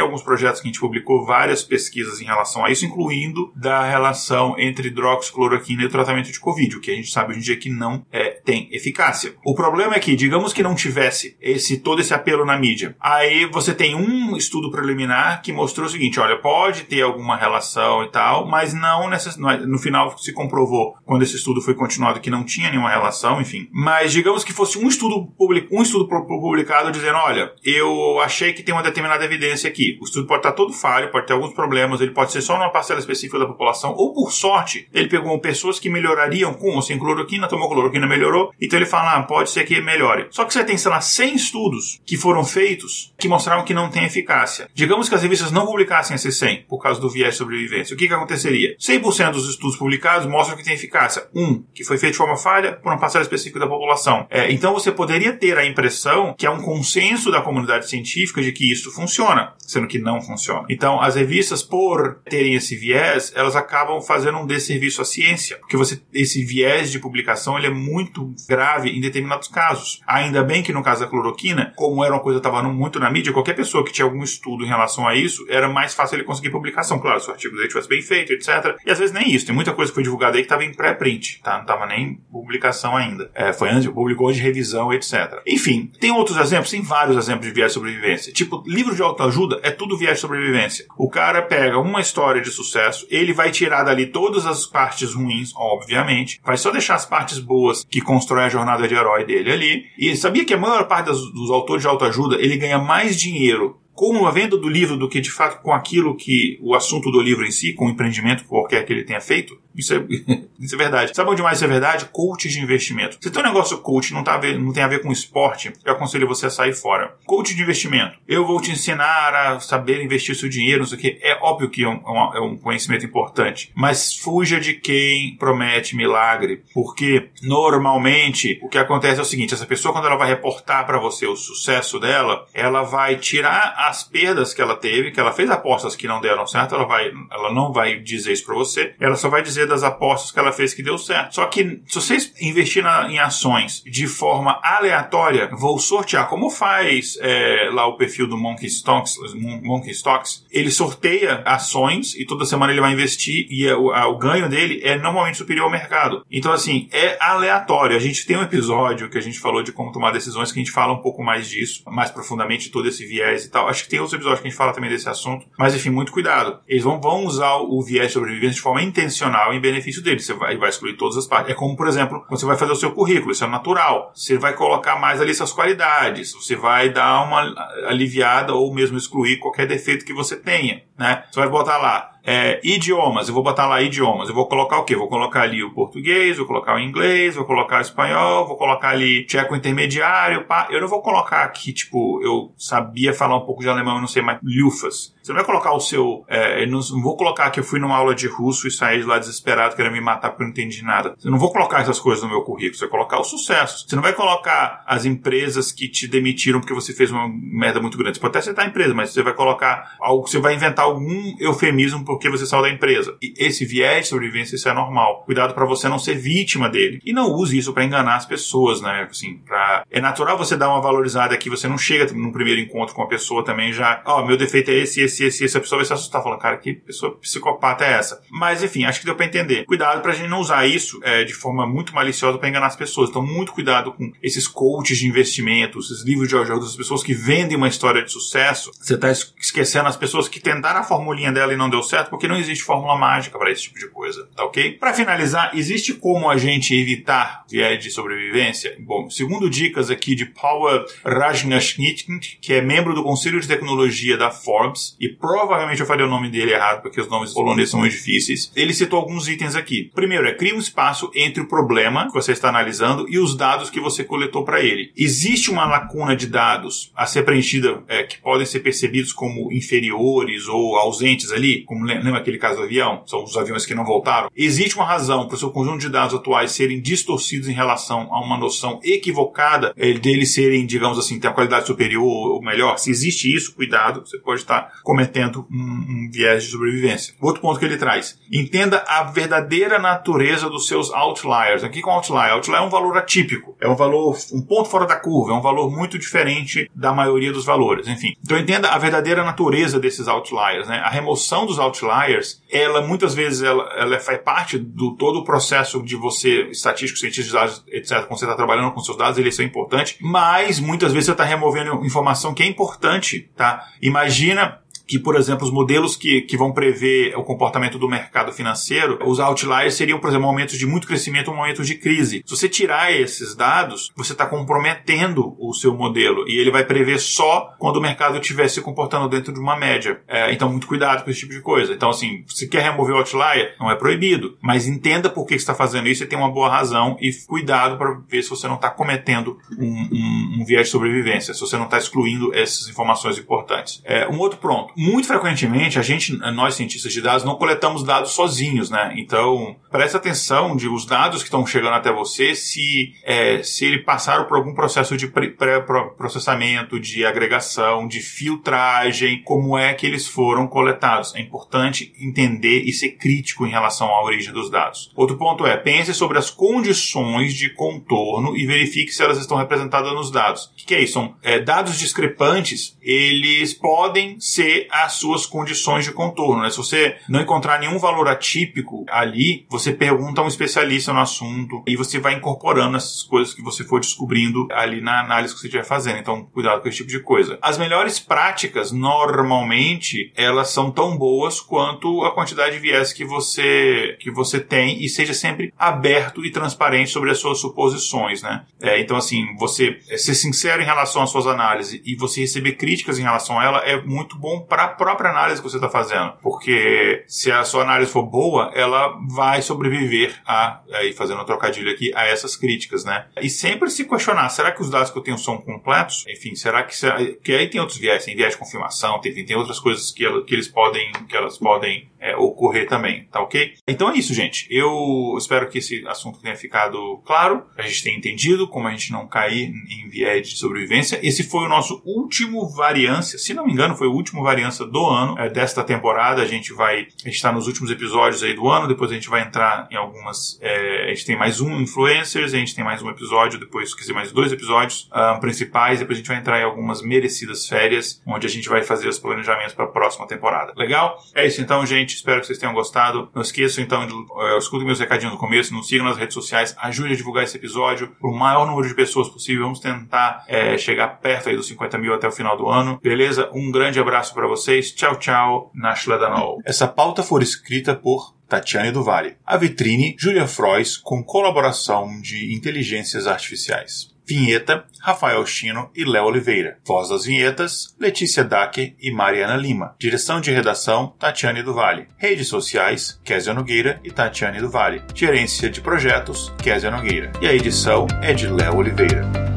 alguns 0.00 0.22
projetos 0.22 0.60
que 0.60 0.68
a 0.68 0.70
gente 0.70 0.80
publicou 0.80 1.24
várias 1.24 1.62
pesquisas 1.62 2.20
em 2.20 2.24
relação 2.24 2.64
a 2.64 2.70
isso, 2.70 2.84
incluindo 2.84 3.52
da 3.54 3.84
relação 3.84 4.54
entre 4.58 4.88
hidroxicloroquina 4.88 5.82
e 5.82 5.86
o 5.86 5.90
tratamento 5.90 6.30
de 6.32 6.40
Covid, 6.40 6.76
o 6.76 6.80
que 6.80 6.90
a 6.90 6.94
gente 6.94 7.10
sabe 7.10 7.30
hoje 7.30 7.40
em 7.40 7.42
dia 7.42 7.56
que 7.56 7.70
não 7.70 8.04
é, 8.12 8.30
tem 8.44 8.68
eficácia. 8.72 9.34
O 9.44 9.54
problema 9.54 9.94
é 9.94 10.00
que, 10.00 10.16
digamos 10.16 10.52
que 10.52 10.62
não 10.62 10.74
tivesse 10.74 11.36
esse 11.40 11.78
todo 11.78 12.00
esse 12.00 12.14
apelo 12.14 12.44
na 12.44 12.56
mídia, 12.56 12.96
aí 13.00 13.46
você 13.46 13.74
tem 13.74 13.94
um 13.94 14.36
estudo 14.36 14.70
preliminar 14.70 15.42
que 15.42 15.52
mostrou 15.52 15.86
o 15.86 15.90
seguinte: 15.90 16.20
olha, 16.20 16.38
pode 16.38 16.79
ter 16.84 17.02
alguma 17.02 17.36
relação 17.36 18.04
e 18.04 18.10
tal, 18.10 18.46
mas 18.46 18.72
não 18.74 19.08
necess... 19.08 19.36
no 19.36 19.78
final 19.78 20.16
se 20.18 20.32
comprovou 20.32 20.94
quando 21.04 21.22
esse 21.22 21.36
estudo 21.36 21.60
foi 21.60 21.74
continuado 21.74 22.20
que 22.20 22.30
não 22.30 22.44
tinha 22.44 22.70
nenhuma 22.70 22.90
relação, 22.90 23.40
enfim. 23.40 23.68
Mas 23.72 24.12
digamos 24.12 24.44
que 24.44 24.52
fosse 24.52 24.78
um 24.78 24.88
estudo 24.88 25.26
public... 25.36 25.68
um 25.72 25.82
estudo 25.82 26.08
publicado 26.08 26.90
dizendo, 26.90 27.18
olha, 27.18 27.52
eu 27.64 28.20
achei 28.20 28.52
que 28.52 28.62
tem 28.62 28.74
uma 28.74 28.82
determinada 28.82 29.24
evidência 29.24 29.68
aqui. 29.68 29.98
O 30.00 30.04
estudo 30.04 30.26
pode 30.26 30.40
estar 30.40 30.52
todo 30.52 30.72
falho, 30.72 31.10
pode 31.10 31.26
ter 31.26 31.32
alguns 31.32 31.52
problemas, 31.52 32.00
ele 32.00 32.12
pode 32.12 32.32
ser 32.32 32.40
só 32.40 32.54
numa 32.54 32.70
parcela 32.70 33.00
específica 33.00 33.38
da 33.38 33.46
população, 33.46 33.94
ou 33.96 34.12
por 34.12 34.32
sorte, 34.32 34.88
ele 34.92 35.08
pegou 35.08 35.38
pessoas 35.40 35.78
que 35.78 35.90
melhorariam 35.90 36.54
com 36.54 36.74
ou 36.74 36.82
sem 36.82 36.98
cloroquina, 36.98 37.48
tomou 37.48 37.68
cloroquina, 37.68 38.06
melhorou, 38.06 38.52
então 38.60 38.78
ele 38.78 38.86
fala, 38.86 39.16
ah, 39.16 39.22
pode 39.22 39.50
ser 39.50 39.64
que 39.64 39.80
melhore. 39.80 40.28
Só 40.30 40.44
que 40.44 40.52
você 40.52 40.64
tem, 40.64 40.76
sei 40.76 40.90
lá, 40.90 41.00
100 41.00 41.34
estudos 41.34 42.00
que 42.06 42.16
foram 42.16 42.44
feitos 42.44 43.14
que 43.18 43.28
mostraram 43.28 43.64
que 43.64 43.74
não 43.74 43.90
tem 43.90 44.04
eficácia. 44.04 44.68
Digamos 44.74 45.08
que 45.08 45.14
as 45.14 45.22
revistas 45.22 45.50
não 45.50 45.66
publicassem 45.66 46.14
esses 46.14 46.38
100 46.38 46.66
por 46.70 46.80
causa 46.80 47.00
do 47.00 47.10
viés 47.10 47.34
sobrevivência. 47.34 47.94
O 47.94 47.98
que, 47.98 48.06
que 48.06 48.14
aconteceria? 48.14 48.76
100% 48.78 49.32
dos 49.32 49.50
estudos 49.50 49.76
publicados 49.76 50.28
mostram 50.28 50.56
que 50.56 50.62
tem 50.62 50.74
eficácia. 50.74 51.28
Um, 51.34 51.64
que 51.74 51.82
foi 51.82 51.98
feito 51.98 52.12
de 52.12 52.18
forma 52.18 52.36
falha 52.36 52.76
por 52.76 52.92
uma 52.92 52.98
parcela 52.98 53.22
específica 53.22 53.58
da 53.58 53.66
população. 53.66 54.26
É, 54.30 54.52
então 54.52 54.72
você 54.72 54.92
poderia 54.92 55.32
ter 55.32 55.58
a 55.58 55.66
impressão 55.66 56.32
que 56.38 56.46
há 56.46 56.52
um 56.52 56.62
consenso 56.62 57.30
da 57.32 57.42
comunidade 57.42 57.88
científica 57.88 58.40
de 58.40 58.52
que 58.52 58.70
isso 58.70 58.92
funciona, 58.92 59.54
sendo 59.58 59.88
que 59.88 59.98
não 59.98 60.20
funciona. 60.20 60.64
Então 60.70 61.00
as 61.00 61.16
revistas, 61.16 61.60
por 61.60 62.20
terem 62.28 62.54
esse 62.54 62.76
viés, 62.76 63.32
elas 63.34 63.56
acabam 63.56 64.00
fazendo 64.00 64.38
um 64.38 64.46
desserviço 64.46 65.02
à 65.02 65.04
ciência, 65.04 65.58
porque 65.58 65.76
você, 65.76 66.00
esse 66.14 66.44
viés 66.44 66.92
de 66.92 67.00
publicação 67.00 67.58
ele 67.58 67.66
é 67.66 67.70
muito 67.70 68.32
grave 68.48 68.90
em 68.90 69.00
determinados 69.00 69.48
casos. 69.48 70.00
Ainda 70.06 70.44
bem 70.44 70.62
que 70.62 70.72
no 70.72 70.84
caso 70.84 71.00
da 71.00 71.08
cloroquina, 71.08 71.72
como 71.74 72.04
era 72.04 72.14
uma 72.14 72.22
coisa 72.22 72.38
que 72.38 72.46
estava 72.46 72.62
muito 72.68 73.00
na 73.00 73.10
mídia, 73.10 73.32
qualquer 73.32 73.54
pessoa 73.54 73.84
que 73.84 73.92
tinha 73.92 74.04
algum 74.04 74.22
estudo 74.22 74.64
em 74.64 74.68
relação 74.68 75.08
a 75.08 75.16
isso, 75.16 75.44
era 75.48 75.68
mais 75.68 75.94
fácil 75.94 76.16
ele 76.16 76.24
conseguir 76.24 76.50
publicação. 76.60 76.98
Claro, 76.98 77.20
se 77.20 77.28
o 77.28 77.32
artigo 77.32 77.56
dele 77.56 77.68
tivesse 77.68 77.88
bem 77.88 78.02
feito, 78.02 78.32
etc. 78.32 78.76
E 78.86 78.90
às 78.90 78.98
vezes 78.98 79.12
nem 79.12 79.30
isso. 79.30 79.46
Tem 79.46 79.54
muita 79.54 79.72
coisa 79.72 79.90
que 79.90 79.94
foi 79.94 80.02
divulgada 80.02 80.36
aí 80.36 80.42
que 80.42 80.46
estava 80.46 80.64
em 80.64 80.72
pré-print, 80.72 81.40
tá? 81.42 81.54
Não 81.54 81.62
estava 81.62 81.86
nem 81.86 82.14
publicação 82.30 82.96
ainda. 82.96 83.30
É, 83.34 83.52
foi 83.52 83.70
antes, 83.70 83.88
publicou 83.90 84.30
de 84.30 84.40
revisão, 84.40 84.92
etc. 84.92 85.40
Enfim, 85.46 85.90
tem 86.00 86.10
outros 86.10 86.36
exemplos, 86.36 86.70
tem 86.70 86.82
vários 86.82 87.16
exemplos 87.16 87.46
de 87.46 87.52
viés 87.52 87.70
de 87.70 87.74
sobrevivência. 87.74 88.32
Tipo, 88.32 88.62
livro 88.66 88.94
de 88.94 89.02
autoajuda 89.02 89.60
é 89.62 89.70
tudo 89.70 89.96
viés 89.96 90.14
de 90.14 90.20
sobrevivência. 90.20 90.86
O 90.96 91.08
cara 91.08 91.42
pega 91.42 91.78
uma 91.78 92.00
história 92.00 92.40
de 92.40 92.50
sucesso, 92.50 93.06
ele 93.10 93.32
vai 93.32 93.50
tirar 93.50 93.82
dali 93.82 94.06
todas 94.06 94.46
as 94.46 94.66
partes 94.66 95.14
ruins, 95.14 95.52
obviamente, 95.56 96.40
vai 96.44 96.56
só 96.56 96.70
deixar 96.70 96.94
as 96.94 97.06
partes 97.06 97.38
boas 97.38 97.84
que 97.84 98.00
constrói 98.00 98.44
a 98.44 98.48
jornada 98.48 98.86
de 98.86 98.94
herói 98.94 99.24
dele 99.24 99.52
ali. 99.52 99.84
E 99.98 100.14
sabia 100.16 100.44
que 100.44 100.54
a 100.54 100.58
maior 100.58 100.86
parte 100.86 101.06
dos 101.06 101.50
autores 101.50 101.82
de 101.82 101.88
autoajuda 101.88 102.36
ele 102.36 102.56
ganha 102.56 102.78
mais 102.78 103.18
dinheiro 103.18 103.80
com 104.00 104.26
a 104.26 104.30
venda 104.30 104.56
do 104.56 104.66
livro 104.66 104.96
do 104.96 105.10
que 105.10 105.20
de 105.20 105.30
fato 105.30 105.60
com 105.60 105.74
aquilo 105.74 106.16
que 106.16 106.58
o 106.62 106.74
assunto 106.74 107.10
do 107.10 107.20
livro 107.20 107.44
em 107.44 107.50
si, 107.50 107.74
com 107.74 107.84
o 107.84 107.90
empreendimento 107.90 108.46
qualquer 108.46 108.86
que 108.86 108.94
ele 108.94 109.04
tenha 109.04 109.20
feito? 109.20 109.60
Isso 109.74 109.94
é, 109.94 110.04
isso 110.58 110.74
é 110.74 110.78
verdade. 110.78 111.14
Sabe 111.14 111.30
onde 111.30 111.42
mais 111.42 111.58
isso 111.58 111.64
é 111.64 111.68
verdade? 111.68 112.06
Coach 112.06 112.48
de 112.48 112.60
investimento. 112.60 113.18
Se 113.20 113.30
teu 113.30 113.42
negócio 113.42 113.78
coach 113.78 114.12
não, 114.12 114.22
tá 114.22 114.36
ver, 114.36 114.58
não 114.58 114.72
tem 114.72 114.82
a 114.82 114.88
ver 114.88 115.02
com 115.02 115.12
esporte, 115.12 115.72
eu 115.84 115.92
aconselho 115.92 116.26
você 116.26 116.46
a 116.46 116.50
sair 116.50 116.72
fora. 116.72 117.14
Coach 117.26 117.54
de 117.54 117.62
investimento. 117.62 118.18
Eu 118.26 118.46
vou 118.46 118.60
te 118.60 118.70
ensinar 118.70 119.34
a 119.34 119.60
saber 119.60 120.02
investir 120.02 120.34
seu 120.34 120.48
dinheiro, 120.48 120.80
não 120.80 120.86
sei 120.86 120.98
o 120.98 121.00
que. 121.00 121.18
É 121.22 121.38
óbvio 121.40 121.70
que 121.70 121.84
é 121.84 121.88
um, 121.88 122.00
é 122.34 122.40
um 122.40 122.56
conhecimento 122.56 123.04
importante. 123.04 123.72
Mas 123.74 124.14
fuja 124.14 124.60
de 124.60 124.74
quem 124.74 125.36
promete 125.36 125.96
milagre. 125.96 126.62
Porque 126.74 127.30
normalmente 127.42 128.58
o 128.62 128.68
que 128.68 128.78
acontece 128.78 129.18
é 129.18 129.22
o 129.22 129.26
seguinte: 129.26 129.54
essa 129.54 129.66
pessoa, 129.66 129.92
quando 129.92 130.06
ela 130.06 130.16
vai 130.16 130.28
reportar 130.28 130.86
para 130.86 130.98
você 130.98 131.26
o 131.26 131.36
sucesso 131.36 131.98
dela, 131.98 132.46
ela 132.54 132.82
vai 132.82 133.16
tirar 133.16 133.74
as 133.76 134.02
perdas 134.02 134.52
que 134.54 134.60
ela 134.60 134.76
teve, 134.76 135.10
que 135.10 135.20
ela 135.20 135.32
fez 135.32 135.50
apostas 135.50 135.96
que 135.96 136.08
não 136.08 136.20
deram 136.20 136.46
certo, 136.46 136.74
ela, 136.74 136.86
vai, 136.86 137.10
ela 137.30 137.52
não 137.52 137.72
vai 137.72 137.98
dizer 137.98 138.32
isso 138.32 138.44
para 138.44 138.54
você, 138.54 138.94
ela 139.00 139.16
só 139.16 139.28
vai 139.28 139.42
dizer 139.42 139.59
das 139.66 139.82
apostas 139.82 140.30
que 140.30 140.38
ela 140.38 140.52
fez 140.52 140.74
que 140.74 140.82
deu 140.82 140.98
certo. 140.98 141.34
Só 141.34 141.46
que 141.46 141.82
se 141.86 141.94
vocês 141.94 142.32
investir 142.40 142.82
na, 142.82 143.10
em 143.10 143.18
ações 143.18 143.82
de 143.84 144.06
forma 144.06 144.60
aleatória, 144.62 145.50
vou 145.52 145.78
sortear, 145.78 146.28
como 146.28 146.50
faz 146.50 147.18
é, 147.20 147.70
lá 147.72 147.86
o 147.86 147.96
perfil 147.96 148.26
do 148.26 148.36
Monkey 148.36 148.66
Stocks, 148.66 149.16
Monkey 149.34 149.90
Stocks, 149.90 150.44
ele 150.50 150.70
sorteia 150.70 151.42
ações 151.44 152.14
e 152.14 152.24
toda 152.24 152.44
semana 152.44 152.72
ele 152.72 152.80
vai 152.80 152.92
investir 152.92 153.46
e 153.50 153.66
é, 153.66 153.74
o, 153.74 153.90
a, 153.92 154.08
o 154.08 154.18
ganho 154.18 154.48
dele 154.48 154.80
é 154.82 154.96
normalmente 154.98 155.38
superior 155.38 155.64
ao 155.64 155.70
mercado. 155.70 156.24
Então, 156.30 156.52
assim, 156.52 156.88
é 156.92 157.16
aleatório. 157.20 157.96
A 157.96 158.00
gente 158.00 158.26
tem 158.26 158.36
um 158.36 158.42
episódio 158.42 159.08
que 159.08 159.18
a 159.18 159.20
gente 159.20 159.38
falou 159.38 159.62
de 159.62 159.72
como 159.72 159.92
tomar 159.92 160.12
decisões, 160.12 160.52
que 160.52 160.58
a 160.58 160.62
gente 160.62 160.72
fala 160.72 160.92
um 160.92 161.02
pouco 161.02 161.22
mais 161.22 161.48
disso, 161.48 161.82
mais 161.86 162.10
profundamente, 162.10 162.70
todo 162.70 162.88
esse 162.88 163.06
viés 163.06 163.44
e 163.44 163.50
tal. 163.50 163.68
Acho 163.68 163.84
que 163.84 163.90
tem 163.90 163.98
outros 163.98 164.14
episódios 164.14 164.40
que 164.40 164.46
a 164.46 164.50
gente 164.50 164.58
fala 164.58 164.72
também 164.72 164.90
desse 164.90 165.08
assunto, 165.08 165.46
mas 165.58 165.74
enfim, 165.74 165.90
muito 165.90 166.12
cuidado. 166.12 166.60
Eles 166.68 166.84
vão, 166.84 167.00
vão 167.00 167.24
usar 167.24 167.56
o 167.56 167.82
viés 167.82 168.08
de 168.08 168.12
sobrevivência 168.12 168.54
de 168.54 168.60
forma 168.60 168.82
intencional 168.82 169.49
em 169.52 169.60
benefício 169.60 170.02
deles. 170.02 170.24
Você 170.24 170.34
vai, 170.34 170.56
vai 170.56 170.68
excluir 170.68 170.96
todas 170.96 171.16
as 171.16 171.26
partes. 171.26 171.52
É 171.52 171.54
como, 171.54 171.76
por 171.76 171.86
exemplo, 171.86 172.24
quando 172.26 172.38
você 172.38 172.46
vai 172.46 172.56
fazer 172.56 172.72
o 172.72 172.76
seu 172.76 172.92
currículo, 172.92 173.32
isso 173.32 173.44
é 173.44 173.46
natural. 173.46 174.12
Você 174.14 174.38
vai 174.38 174.54
colocar 174.54 174.96
mais 174.96 175.20
ali 175.20 175.34
suas 175.34 175.52
qualidades, 175.52 176.32
você 176.32 176.56
vai 176.56 176.90
dar 176.90 177.22
uma 177.22 177.40
aliviada 177.86 178.54
ou 178.54 178.72
mesmo 178.72 178.96
excluir 178.96 179.38
qualquer 179.38 179.66
defeito 179.66 180.04
que 180.04 180.12
você 180.12 180.36
tenha. 180.36 180.82
Né? 181.00 181.24
Você 181.30 181.40
vai 181.40 181.48
botar 181.48 181.78
lá 181.78 182.10
é, 182.22 182.60
idiomas, 182.62 183.28
eu 183.28 183.34
vou 183.34 183.42
botar 183.42 183.66
lá 183.66 183.80
idiomas. 183.80 184.28
Eu 184.28 184.34
vou 184.34 184.46
colocar 184.46 184.78
o 184.78 184.84
quê? 184.84 184.94
Vou 184.94 185.08
colocar 185.08 185.42
ali 185.42 185.64
o 185.64 185.72
português, 185.72 186.36
vou 186.36 186.46
colocar 186.46 186.74
o 186.74 186.78
inglês, 186.78 187.34
vou 187.34 187.44
colocar 187.44 187.78
o 187.78 187.80
espanhol, 187.80 188.46
vou 188.46 188.56
colocar 188.56 188.90
ali 188.90 189.24
tcheco 189.24 189.56
intermediário. 189.56 190.44
Pá. 190.44 190.68
Eu 190.70 190.80
não 190.80 190.88
vou 190.88 191.00
colocar 191.00 191.44
aqui, 191.44 191.72
tipo, 191.72 192.20
eu 192.22 192.52
sabia 192.56 193.14
falar 193.14 193.36
um 193.36 193.46
pouco 193.46 193.62
de 193.62 193.68
alemão 193.68 193.96
e 193.96 194.00
não 194.00 194.06
sei 194.06 194.22
mais, 194.22 194.38
lufas. 194.42 195.14
Você 195.22 195.32
não 195.32 195.36
vai 195.36 195.44
colocar 195.44 195.72
o 195.72 195.80
seu. 195.80 196.24
É, 196.28 196.66
não, 196.66 196.80
não, 196.80 197.02
vou 197.02 197.16
colocar 197.16 197.50
que 197.50 197.60
eu 197.60 197.64
fui 197.64 197.78
numa 197.78 197.96
aula 197.96 198.14
de 198.14 198.26
russo 198.26 198.66
e 198.66 198.70
saí 198.70 199.00
de 199.00 199.04
lá 199.04 199.18
desesperado, 199.18 199.76
querendo 199.76 199.92
me 199.92 200.00
matar 200.00 200.30
porque 200.30 200.42
eu 200.42 200.46
não 200.46 200.52
entendi 200.52 200.82
nada. 200.82 201.14
Você 201.18 201.28
não 201.28 201.38
vou 201.38 201.52
colocar 201.52 201.80
essas 201.80 201.98
coisas 202.00 202.22
no 202.22 202.30
meu 202.30 202.42
currículo, 202.42 202.74
você 202.74 202.80
vai 202.80 202.90
colocar 202.90 203.20
os 203.20 203.28
sucessos. 203.28 203.84
Você 203.88 203.94
não 203.94 204.02
vai 204.02 204.12
colocar 204.12 204.82
as 204.86 205.04
empresas 205.04 205.72
que 205.72 205.88
te 205.88 206.08
demitiram 206.08 206.60
porque 206.60 206.74
você 206.74 206.92
fez 206.92 207.10
uma 207.10 207.28
merda 207.28 207.80
muito 207.80 207.98
grande. 207.98 208.16
Você 208.16 208.20
pode 208.20 208.32
até 208.32 208.38
aceitar 208.40 208.62
a 208.62 208.66
empresa, 208.66 208.94
mas 208.94 209.10
você 209.10 209.22
vai 209.22 209.34
colocar 209.34 209.94
algo, 210.00 210.26
você 210.26 210.38
vai 210.38 210.54
inventar 210.54 210.86
algum 210.90 211.34
eufemismo 211.38 212.04
porque 212.04 212.28
você 212.28 212.46
saiu 212.46 212.62
da 212.62 212.70
empresa. 212.70 213.16
E 213.22 213.34
esse 213.38 213.64
viés 213.64 214.04
de 214.04 214.08
sobrevivência, 214.08 214.56
isso 214.56 214.68
é 214.68 214.74
normal. 214.74 215.22
Cuidado 215.24 215.54
para 215.54 215.64
você 215.64 215.88
não 215.88 215.98
ser 215.98 216.16
vítima 216.16 216.68
dele. 216.68 217.00
E 217.04 217.12
não 217.12 217.30
use 217.30 217.56
isso 217.56 217.72
para 217.72 217.84
enganar 217.84 218.16
as 218.16 218.26
pessoas, 218.26 218.80
né? 218.80 219.08
Assim, 219.10 219.38
pra... 219.38 219.84
É 219.90 220.00
natural 220.00 220.36
você 220.36 220.56
dar 220.56 220.68
uma 220.68 220.80
valorizada 220.80 221.34
aqui, 221.34 221.48
você 221.48 221.68
não 221.68 221.78
chega 221.78 222.12
no 222.12 222.32
primeiro 222.32 222.60
encontro 222.60 222.94
com 222.94 223.02
a 223.02 223.08
pessoa 223.08 223.44
também 223.44 223.72
já, 223.72 224.02
ó, 224.04 224.20
oh, 224.20 224.26
meu 224.26 224.36
defeito 224.36 224.70
é 224.70 224.74
esse, 224.74 225.00
esse, 225.00 225.24
esse, 225.24 225.44
esse. 225.44 225.56
A 225.56 225.60
pessoa 225.60 225.78
vai 225.78 225.86
se 225.86 225.92
assustar, 225.92 226.22
falando, 226.22 226.38
cara, 226.38 226.56
que 226.56 226.74
pessoa 226.74 227.16
psicopata 227.18 227.84
é 227.84 227.92
essa? 227.92 228.20
Mas, 228.30 228.62
enfim, 228.62 228.84
acho 228.84 229.00
que 229.00 229.06
deu 229.06 229.14
para 229.14 229.26
entender. 229.26 229.64
Cuidado 229.64 230.00
pra 230.00 230.12
gente 230.12 230.28
não 230.28 230.40
usar 230.40 230.66
isso 230.66 231.00
é, 231.02 231.24
de 231.24 231.34
forma 231.34 231.66
muito 231.66 231.94
maliciosa 231.94 232.38
para 232.38 232.48
enganar 232.48 232.66
as 232.66 232.76
pessoas. 232.76 233.10
Então, 233.10 233.24
muito 233.24 233.52
cuidado 233.52 233.92
com 233.92 234.12
esses 234.22 234.46
coaches 234.46 234.98
de 234.98 235.06
investimentos, 235.06 235.90
esses 235.90 236.04
livros 236.04 236.28
de 236.28 236.36
ajuda 236.36 236.60
das 236.60 236.76
pessoas 236.76 237.02
que 237.02 237.14
vendem 237.14 237.56
uma 237.56 237.68
história 237.68 238.02
de 238.02 238.10
sucesso. 238.10 238.70
Você 238.80 238.96
tá 238.96 239.10
esquecendo 239.10 239.88
as 239.88 239.96
pessoas 239.96 240.28
que 240.28 240.40
tentaram 240.40 240.79
a 240.80 240.84
formulinha 240.84 241.32
dela 241.32 241.52
e 241.52 241.56
não 241.56 241.70
deu 241.70 241.82
certo, 241.82 242.10
porque 242.10 242.28
não 242.28 242.36
existe 242.36 242.64
fórmula 242.64 242.96
mágica 242.96 243.38
para 243.38 243.50
esse 243.50 243.62
tipo 243.62 243.78
de 243.78 243.88
coisa, 243.88 244.28
tá 244.34 244.44
ok? 244.44 244.72
Para 244.72 244.94
finalizar, 244.94 245.52
existe 245.54 245.94
como 245.94 246.28
a 246.28 246.36
gente 246.36 246.74
evitar 246.74 247.44
viés 247.48 247.82
de 247.82 247.90
sobrevivência? 247.90 248.76
Bom, 248.80 249.08
segundo 249.08 249.48
dicas 249.48 249.90
aqui 249.90 250.14
de 250.14 250.26
Paul 250.26 250.84
Rajnashniknt, 251.04 252.38
que 252.40 252.52
é 252.52 252.60
membro 252.60 252.94
do 252.94 253.02
Conselho 253.02 253.40
de 253.40 253.48
Tecnologia 253.48 254.16
da 254.16 254.30
Forbes, 254.30 254.96
e 255.00 255.08
provavelmente 255.08 255.80
eu 255.80 255.86
falei 255.86 256.04
o 256.04 256.10
nome 256.10 256.30
dele 256.30 256.52
errado 256.52 256.82
porque 256.82 257.00
os 257.00 257.08
nomes 257.08 257.32
poloneses 257.32 257.70
são 257.70 257.80
muito 257.80 257.92
difíceis, 257.92 258.50
ele 258.54 258.74
citou 258.74 258.98
alguns 258.98 259.28
itens 259.28 259.54
aqui. 259.54 259.90
Primeiro 259.94 260.26
é 260.26 260.34
cria 260.34 260.54
um 260.54 260.58
espaço 260.58 261.10
entre 261.14 261.42
o 261.42 261.48
problema 261.48 262.06
que 262.06 262.12
você 262.12 262.32
está 262.32 262.48
analisando 262.48 263.06
e 263.08 263.18
os 263.18 263.36
dados 263.36 263.70
que 263.70 263.80
você 263.80 264.04
coletou 264.04 264.44
para 264.44 264.60
ele. 264.60 264.92
Existe 264.96 265.50
uma 265.50 265.66
lacuna 265.66 266.16
de 266.16 266.26
dados 266.26 266.92
a 266.96 267.06
ser 267.06 267.24
preenchida 267.24 267.82
é, 267.88 268.02
que 268.02 268.18
podem 268.18 268.46
ser 268.46 268.60
percebidos 268.60 269.12
como 269.12 269.52
inferiores 269.52 270.46
ou 270.48 270.69
ausentes 270.76 271.32
ali, 271.32 271.64
como 271.64 271.84
lembra 271.84 272.18
aquele 272.18 272.38
caso 272.38 272.58
do 272.58 272.64
avião, 272.64 273.02
são 273.06 273.24
os 273.24 273.36
aviões 273.36 273.66
que 273.66 273.74
não 273.74 273.84
voltaram. 273.84 274.30
Existe 274.36 274.76
uma 274.76 274.86
razão 274.86 275.26
para 275.26 275.34
o 275.34 275.38
seu 275.38 275.50
conjunto 275.50 275.80
de 275.80 275.88
dados 275.88 276.14
atuais 276.14 276.52
serem 276.52 276.80
distorcidos 276.80 277.48
em 277.48 277.52
relação 277.52 278.08
a 278.12 278.20
uma 278.20 278.38
noção 278.38 278.80
equivocada 278.82 279.72
é, 279.76 279.92
deles 279.94 280.34
serem, 280.34 280.66
digamos 280.66 280.98
assim, 280.98 281.18
ter 281.18 281.28
a 281.28 281.32
qualidade 281.32 281.66
superior 281.66 282.32
ou 282.32 282.42
melhor. 282.42 282.78
Se 282.78 282.90
existe 282.90 283.34
isso, 283.34 283.54
cuidado, 283.54 284.00
você 284.00 284.18
pode 284.18 284.40
estar 284.40 284.72
cometendo 284.82 285.46
um, 285.50 285.56
um 285.56 286.10
viés 286.12 286.44
de 286.44 286.50
sobrevivência. 286.50 287.14
Outro 287.20 287.40
ponto 287.40 287.58
que 287.58 287.64
ele 287.64 287.76
traz: 287.76 288.18
entenda 288.32 288.84
a 288.86 289.04
verdadeira 289.04 289.78
natureza 289.78 290.48
dos 290.48 290.66
seus 290.66 290.92
outliers. 290.92 291.64
Aqui 291.64 291.80
com 291.80 291.90
outlier, 291.90 292.32
outlier 292.32 292.60
é 292.60 292.64
um 292.64 292.70
valor 292.70 292.96
atípico, 292.96 293.56
é 293.60 293.68
um 293.68 293.76
valor, 293.76 294.16
um 294.32 294.42
ponto 294.42 294.68
fora 294.68 294.86
da 294.86 294.96
curva, 294.96 295.32
é 295.32 295.34
um 295.34 295.42
valor 295.42 295.70
muito 295.70 295.98
diferente 295.98 296.70
da 296.74 296.92
maioria 296.92 297.32
dos 297.32 297.44
valores. 297.44 297.86
Enfim, 297.88 298.14
então 298.22 298.38
entenda 298.38 298.68
a 298.68 298.78
verdadeira 298.78 299.24
natureza 299.24 299.78
desses 299.78 300.08
outliers. 300.08 300.49
Né? 300.58 300.78
A 300.78 300.90
remoção 300.90 301.46
dos 301.46 301.58
outliers 301.58 302.42
ela 302.50 302.82
muitas 302.82 303.14
vezes 303.14 303.42
ela, 303.42 303.64
ela 303.76 303.98
faz 303.98 304.18
parte 304.22 304.58
do 304.58 304.96
todo 304.96 305.20
o 305.20 305.24
processo 305.24 305.82
de 305.82 305.96
você, 305.96 306.48
estatístico, 306.50 306.98
cientista 306.98 307.28
de 307.28 307.32
dados, 307.32 307.64
etc., 307.68 308.06
quando 308.06 308.18
você 308.18 308.24
está 308.24 308.36
trabalhando 308.36 308.72
com 308.72 308.80
seus 308.80 308.96
dados, 308.96 309.18
eles 309.18 309.34
são 309.34 309.44
importantes, 309.44 309.96
mas 310.00 310.58
muitas 310.58 310.92
vezes 310.92 311.06
você 311.06 311.12
está 311.12 311.24
removendo 311.24 311.84
informação 311.84 312.34
que 312.34 312.42
é 312.42 312.46
importante, 312.46 313.30
tá? 313.36 313.66
Imagina 313.80 314.60
que, 314.90 314.98
por 314.98 315.14
exemplo, 315.14 315.46
os 315.46 315.52
modelos 315.52 315.94
que, 315.94 316.22
que 316.22 316.36
vão 316.36 316.50
prever 316.50 317.16
o 317.16 317.22
comportamento 317.22 317.78
do 317.78 317.88
mercado 317.88 318.32
financeiro, 318.32 318.98
os 319.08 319.20
outliers 319.20 319.74
seriam, 319.74 320.00
por 320.00 320.08
exemplo, 320.08 320.26
momentos 320.26 320.58
de 320.58 320.66
muito 320.66 320.84
crescimento 320.84 321.28
ou 321.28 321.36
momentos 321.36 321.64
de 321.64 321.76
crise. 321.76 322.24
Se 322.26 322.36
você 322.36 322.48
tirar 322.48 322.92
esses 322.92 323.36
dados, 323.36 323.92
você 323.96 324.10
está 324.10 324.26
comprometendo 324.26 325.36
o 325.38 325.54
seu 325.54 325.72
modelo 325.76 326.28
e 326.28 326.40
ele 326.40 326.50
vai 326.50 326.64
prever 326.64 326.98
só 326.98 327.54
quando 327.56 327.76
o 327.76 327.80
mercado 327.80 328.18
estiver 328.18 328.48
se 328.48 328.60
comportando 328.60 329.08
dentro 329.08 329.32
de 329.32 329.38
uma 329.38 329.56
média. 329.56 330.02
É, 330.08 330.32
então, 330.32 330.50
muito 330.50 330.66
cuidado 330.66 331.04
com 331.04 331.10
esse 331.10 331.20
tipo 331.20 331.34
de 331.34 331.40
coisa. 331.40 331.72
Então, 331.72 331.90
assim, 331.90 332.24
se 332.26 332.48
quer 332.48 332.64
remover 332.64 332.96
o 332.96 332.98
outlier, 332.98 333.54
não 333.60 333.70
é 333.70 333.76
proibido, 333.76 334.36
mas 334.42 334.66
entenda 334.66 335.08
por 335.08 335.24
que 335.24 335.36
está 335.36 335.54
fazendo 335.54 335.86
isso 335.86 336.02
e 336.02 336.06
tem 336.08 336.18
uma 336.18 336.32
boa 336.32 336.48
razão 336.48 336.96
e 337.00 337.12
cuidado 337.28 337.78
para 337.78 337.96
ver 338.08 338.24
se 338.24 338.30
você 338.30 338.48
não 338.48 338.56
está 338.56 338.68
cometendo 338.68 339.38
um, 339.56 339.66
um, 339.66 340.40
um, 340.40 340.44
viés 340.44 340.66
de 340.66 340.72
sobrevivência, 340.72 341.32
se 341.32 341.38
você 341.38 341.56
não 341.56 341.66
está 341.66 341.78
excluindo 341.78 342.34
essas 342.34 342.68
informações 342.68 343.16
importantes. 343.18 343.80
É, 343.84 344.08
um 344.08 344.18
outro 344.18 344.40
ponto 344.40 344.79
muito 344.80 345.08
frequentemente 345.08 345.78
a 345.78 345.82
gente, 345.82 346.16
nós 346.32 346.54
cientistas 346.54 346.90
de 346.90 347.02
dados, 347.02 347.22
não 347.22 347.34
coletamos 347.34 347.84
dados 347.84 348.12
sozinhos, 348.12 348.70
né? 348.70 348.94
Então, 348.96 349.54
preste 349.70 349.94
atenção 349.94 350.56
de 350.56 350.68
os 350.68 350.86
dados 350.86 351.18
que 351.18 351.28
estão 351.28 351.44
chegando 351.46 351.74
até 351.74 351.92
você, 351.92 352.34
se, 352.34 352.94
é, 353.04 353.42
se 353.42 353.66
ele 353.66 353.80
passaram 353.80 354.24
por 354.24 354.38
algum 354.38 354.54
processo 354.54 354.96
de 354.96 355.06
pré-processamento, 355.06 356.80
de 356.80 357.04
agregação, 357.04 357.86
de 357.86 358.00
filtragem, 358.00 359.22
como 359.22 359.58
é 359.58 359.74
que 359.74 359.86
eles 359.86 360.08
foram 360.08 360.46
coletados. 360.46 361.14
É 361.14 361.20
importante 361.20 361.92
entender 362.00 362.62
e 362.62 362.72
ser 362.72 362.92
crítico 362.92 363.46
em 363.46 363.50
relação 363.50 363.86
à 363.86 364.02
origem 364.02 364.32
dos 364.32 364.50
dados. 364.50 364.90
Outro 364.96 365.18
ponto 365.18 365.46
é, 365.46 365.58
pense 365.58 365.92
sobre 365.92 366.16
as 366.16 366.30
condições 366.30 367.34
de 367.34 367.50
contorno 367.50 368.34
e 368.34 368.46
verifique 368.46 368.92
se 368.92 369.02
elas 369.02 369.18
estão 369.18 369.36
representadas 369.36 369.92
nos 369.92 370.10
dados. 370.10 370.46
O 370.46 370.54
que, 370.56 370.64
que 370.64 370.74
é 370.74 370.80
isso? 370.80 370.94
São 370.94 371.14
é, 371.22 371.38
dados 371.38 371.78
discrepantes, 371.78 372.78
eles 372.80 373.52
podem 373.52 374.18
ser 374.18 374.69
as 374.70 374.94
suas 374.94 375.26
condições 375.26 375.84
de 375.84 375.92
contorno. 375.92 376.42
Né? 376.42 376.50
Se 376.50 376.56
você 376.56 376.96
não 377.08 377.20
encontrar 377.20 377.58
nenhum 377.58 377.78
valor 377.78 378.08
atípico 378.08 378.84
ali, 378.88 379.46
você 379.48 379.72
pergunta 379.72 380.20
a 380.20 380.24
um 380.24 380.28
especialista 380.28 380.92
no 380.92 381.00
assunto 381.00 381.62
e 381.66 381.76
você 381.76 381.98
vai 381.98 382.14
incorporando 382.14 382.76
essas 382.76 383.02
coisas 383.02 383.34
que 383.34 383.42
você 383.42 383.64
for 383.64 383.80
descobrindo 383.80 384.46
ali 384.52 384.80
na 384.80 385.00
análise 385.00 385.34
que 385.34 385.40
você 385.40 385.46
estiver 385.46 385.64
fazendo. 385.64 385.98
Então, 385.98 386.24
cuidado 386.24 386.62
com 386.62 386.68
esse 386.68 386.78
tipo 386.78 386.90
de 386.90 387.00
coisa. 387.00 387.38
As 387.42 387.58
melhores 387.58 387.98
práticas, 387.98 388.72
normalmente, 388.72 390.12
elas 390.16 390.50
são 390.50 390.70
tão 390.70 390.96
boas 390.96 391.40
quanto 391.40 392.04
a 392.04 392.14
quantidade 392.14 392.56
de 392.56 392.62
viés 392.62 392.92
que 392.92 393.04
você, 393.04 393.96
que 394.00 394.10
você 394.10 394.40
tem 394.40 394.82
e 394.84 394.88
seja 394.88 395.14
sempre 395.14 395.52
aberto 395.58 396.24
e 396.24 396.30
transparente 396.30 396.90
sobre 396.90 397.10
as 397.10 397.18
suas 397.18 397.38
suposições, 397.38 398.22
né? 398.22 398.44
É, 398.60 398.80
então, 398.80 398.96
assim, 398.96 399.34
você 399.38 399.78
ser 399.96 400.14
sincero 400.14 400.62
em 400.62 400.64
relação 400.64 401.02
às 401.02 401.10
suas 401.10 401.26
análises 401.26 401.80
e 401.84 401.94
você 401.96 402.20
receber 402.20 402.52
críticas 402.52 402.98
em 402.98 403.02
relação 403.02 403.38
a 403.38 403.44
ela 403.44 403.58
é 403.58 403.80
muito 403.80 404.18
bom 404.18 404.40
para 404.50 404.64
a 404.64 404.68
própria 404.68 405.10
análise 405.10 405.40
que 405.40 405.48
você 405.48 405.56
está 405.56 405.68
fazendo. 405.68 406.12
Porque 406.20 407.04
se 407.06 407.30
a 407.30 407.44
sua 407.44 407.62
análise 407.62 407.90
for 407.90 408.02
boa, 408.02 408.50
ela 408.54 408.98
vai 409.08 409.40
sobreviver 409.40 410.20
a, 410.26 410.60
aí 410.74 410.92
fazendo 410.92 411.22
um 411.22 411.24
trocadilho 411.24 411.70
aqui, 411.70 411.92
a 411.94 412.04
essas 412.04 412.36
críticas, 412.36 412.84
né? 412.84 413.06
E 413.22 413.30
sempre 413.30 413.70
se 413.70 413.84
questionar, 413.84 414.28
será 414.28 414.50
que 414.50 414.60
os 414.60 414.68
dados 414.68 414.90
que 414.90 414.98
eu 414.98 415.02
tenho 415.02 415.16
são 415.16 415.38
completos? 415.38 416.04
Enfim, 416.08 416.34
será 416.34 416.64
que... 416.64 416.74
Que 417.22 417.32
aí 417.32 417.48
tem 417.48 417.60
outros 417.60 417.78
viés, 417.78 418.04
tem 418.04 418.16
viés 418.16 418.32
de 418.32 418.38
confirmação, 418.38 419.00
tem, 419.00 419.14
tem 419.24 419.36
outras 419.36 419.60
coisas 419.60 419.92
que, 419.92 420.04
que 420.22 420.34
eles 420.34 420.48
podem, 420.48 420.90
que 421.08 421.16
elas 421.16 421.38
podem 421.38 421.88
é, 422.00 422.16
ocorrer 422.16 422.66
também, 422.66 423.04
tá 423.04 423.20
ok? 423.20 423.54
Então 423.68 423.90
é 423.90 423.94
isso, 423.96 424.12
gente. 424.12 424.46
Eu 424.50 425.14
espero 425.16 425.48
que 425.48 425.58
esse 425.58 425.86
assunto 425.86 426.20
tenha 426.20 426.34
ficado 426.34 427.00
claro, 427.06 427.44
a 427.56 427.62
gente 427.62 427.84
tenha 427.84 427.96
entendido 427.96 428.48
como 428.48 428.66
a 428.66 428.70
gente 428.72 428.90
não 428.90 429.06
cair 429.06 429.48
em 429.48 429.88
viés 429.88 430.28
de 430.28 430.36
sobrevivência. 430.36 430.98
Esse 431.02 431.22
foi 431.22 431.44
o 431.44 431.48
nosso 431.48 431.80
último 431.84 432.48
variância, 432.48 433.18
se 433.18 433.32
não 433.32 433.46
me 433.46 433.52
engano, 433.52 433.76
foi 433.76 433.86
o 433.86 433.92
último 433.92 434.22
variância 434.22 434.39
do 434.70 434.86
ano, 434.86 435.18
é, 435.18 435.28
desta 435.28 435.62
temporada. 435.62 436.22
A 436.22 436.26
gente 436.26 436.52
vai, 436.52 436.86
gente 437.04 437.14
está 437.14 437.32
nos 437.32 437.46
últimos 437.46 437.70
episódios 437.70 438.22
aí 438.22 438.34
do 438.34 438.48
ano, 438.48 438.66
depois 438.66 438.90
a 438.90 438.94
gente 438.94 439.08
vai 439.08 439.22
entrar 439.22 439.68
em 439.70 439.76
algumas, 439.76 440.38
é, 440.40 440.84
a 440.86 440.88
gente 440.88 441.06
tem 441.06 441.16
mais 441.16 441.40
um 441.40 441.60
Influencers, 441.60 442.34
a 442.34 442.38
gente 442.38 442.54
tem 442.54 442.64
mais 442.64 442.82
um 442.82 442.90
episódio, 442.90 443.38
depois, 443.38 443.74
quer 443.74 443.82
dizer, 443.82 443.92
mais 443.92 444.12
dois 444.12 444.32
episódios 444.32 444.88
um, 444.94 445.20
principais, 445.20 445.78
depois 445.78 445.98
a 445.98 446.00
gente 446.00 446.08
vai 446.08 446.18
entrar 446.18 446.40
em 446.40 446.44
algumas 446.44 446.82
merecidas 446.82 447.46
férias, 447.46 448.02
onde 448.06 448.26
a 448.26 448.30
gente 448.30 448.48
vai 448.48 448.62
fazer 448.62 448.88
os 448.88 448.98
planejamentos 448.98 449.54
para 449.54 449.64
a 449.64 449.68
próxima 449.68 450.06
temporada. 450.06 450.52
Legal? 450.56 450.98
É 451.14 451.26
isso 451.26 451.40
então, 451.40 451.64
gente. 451.66 451.94
Espero 451.94 452.20
que 452.20 452.26
vocês 452.26 452.38
tenham 452.38 452.54
gostado. 452.54 453.08
Não 453.14 453.22
esqueçam 453.22 453.62
então 453.62 453.86
de 453.86 453.92
uh, 453.92 454.38
escutem 454.38 454.66
meus 454.66 454.80
recadinhos 454.80 455.12
no 455.12 455.18
começo, 455.18 455.54
nos 455.54 455.68
sigam 455.68 455.86
nas 455.86 455.96
redes 455.96 456.14
sociais, 456.14 456.54
ajude 456.58 456.92
a 456.92 456.96
divulgar 456.96 457.24
esse 457.24 457.36
episódio 457.36 457.88
para 458.00 458.10
o 458.10 458.14
maior 458.14 458.46
número 458.46 458.68
de 458.68 458.74
pessoas 458.74 459.08
possível. 459.08 459.44
Vamos 459.44 459.60
tentar 459.60 460.24
é, 460.28 460.56
chegar 460.58 461.00
perto 461.00 461.28
aí 461.28 461.36
dos 461.36 461.46
50 461.46 461.78
mil 461.78 461.94
até 461.94 462.08
o 462.08 462.12
final 462.12 462.36
do 462.36 462.48
ano. 462.48 462.78
Beleza? 462.82 463.30
Um 463.32 463.50
grande 463.50 463.78
abraço 463.78 464.14
para 464.14 464.26
vocês. 464.30 464.72
Tchau, 464.72 464.96
tchau. 464.98 465.50
Nashla 465.54 465.98
Danol. 465.98 466.40
Essa 466.46 466.66
pauta 466.66 467.02
foi 467.02 467.22
escrita 467.22 467.74
por 467.74 468.14
Tatiane 468.28 468.70
do. 468.70 468.84
A 469.26 469.36
vitrine, 469.36 469.96
Julia 469.98 470.26
Frois, 470.26 470.76
com 470.76 471.02
colaboração 471.02 472.00
de 472.00 472.34
inteligências 472.34 473.06
artificiais. 473.06 473.90
Vinheta, 474.06 474.64
Rafael 474.80 475.24
Chino 475.24 475.70
e 475.74 475.84
Léo 475.84 476.06
Oliveira. 476.06 476.58
Voz 476.64 476.88
das 476.88 477.04
vinhetas, 477.04 477.76
Letícia 477.78 478.24
Daque 478.24 478.74
e 478.80 478.90
Mariana 478.90 479.36
Lima. 479.36 479.76
Direção 479.78 480.20
de 480.20 480.32
redação, 480.32 480.94
Tatiane 480.98 481.44
do. 481.44 481.54
Redes 481.96 482.26
sociais, 482.26 483.00
Kézia 483.04 483.34
Nogueira 483.34 483.80
e 483.84 483.90
Tatiane 483.90 484.40
do. 484.40 484.50
Gerência 484.94 485.48
de 485.48 485.60
projetos, 485.60 486.32
Kézia 486.42 486.72
Nogueira. 486.72 487.12
E 487.20 487.26
a 487.28 487.32
edição 487.32 487.86
é 488.02 488.12
de 488.12 488.26
Léo 488.26 488.56
Oliveira. 488.56 489.29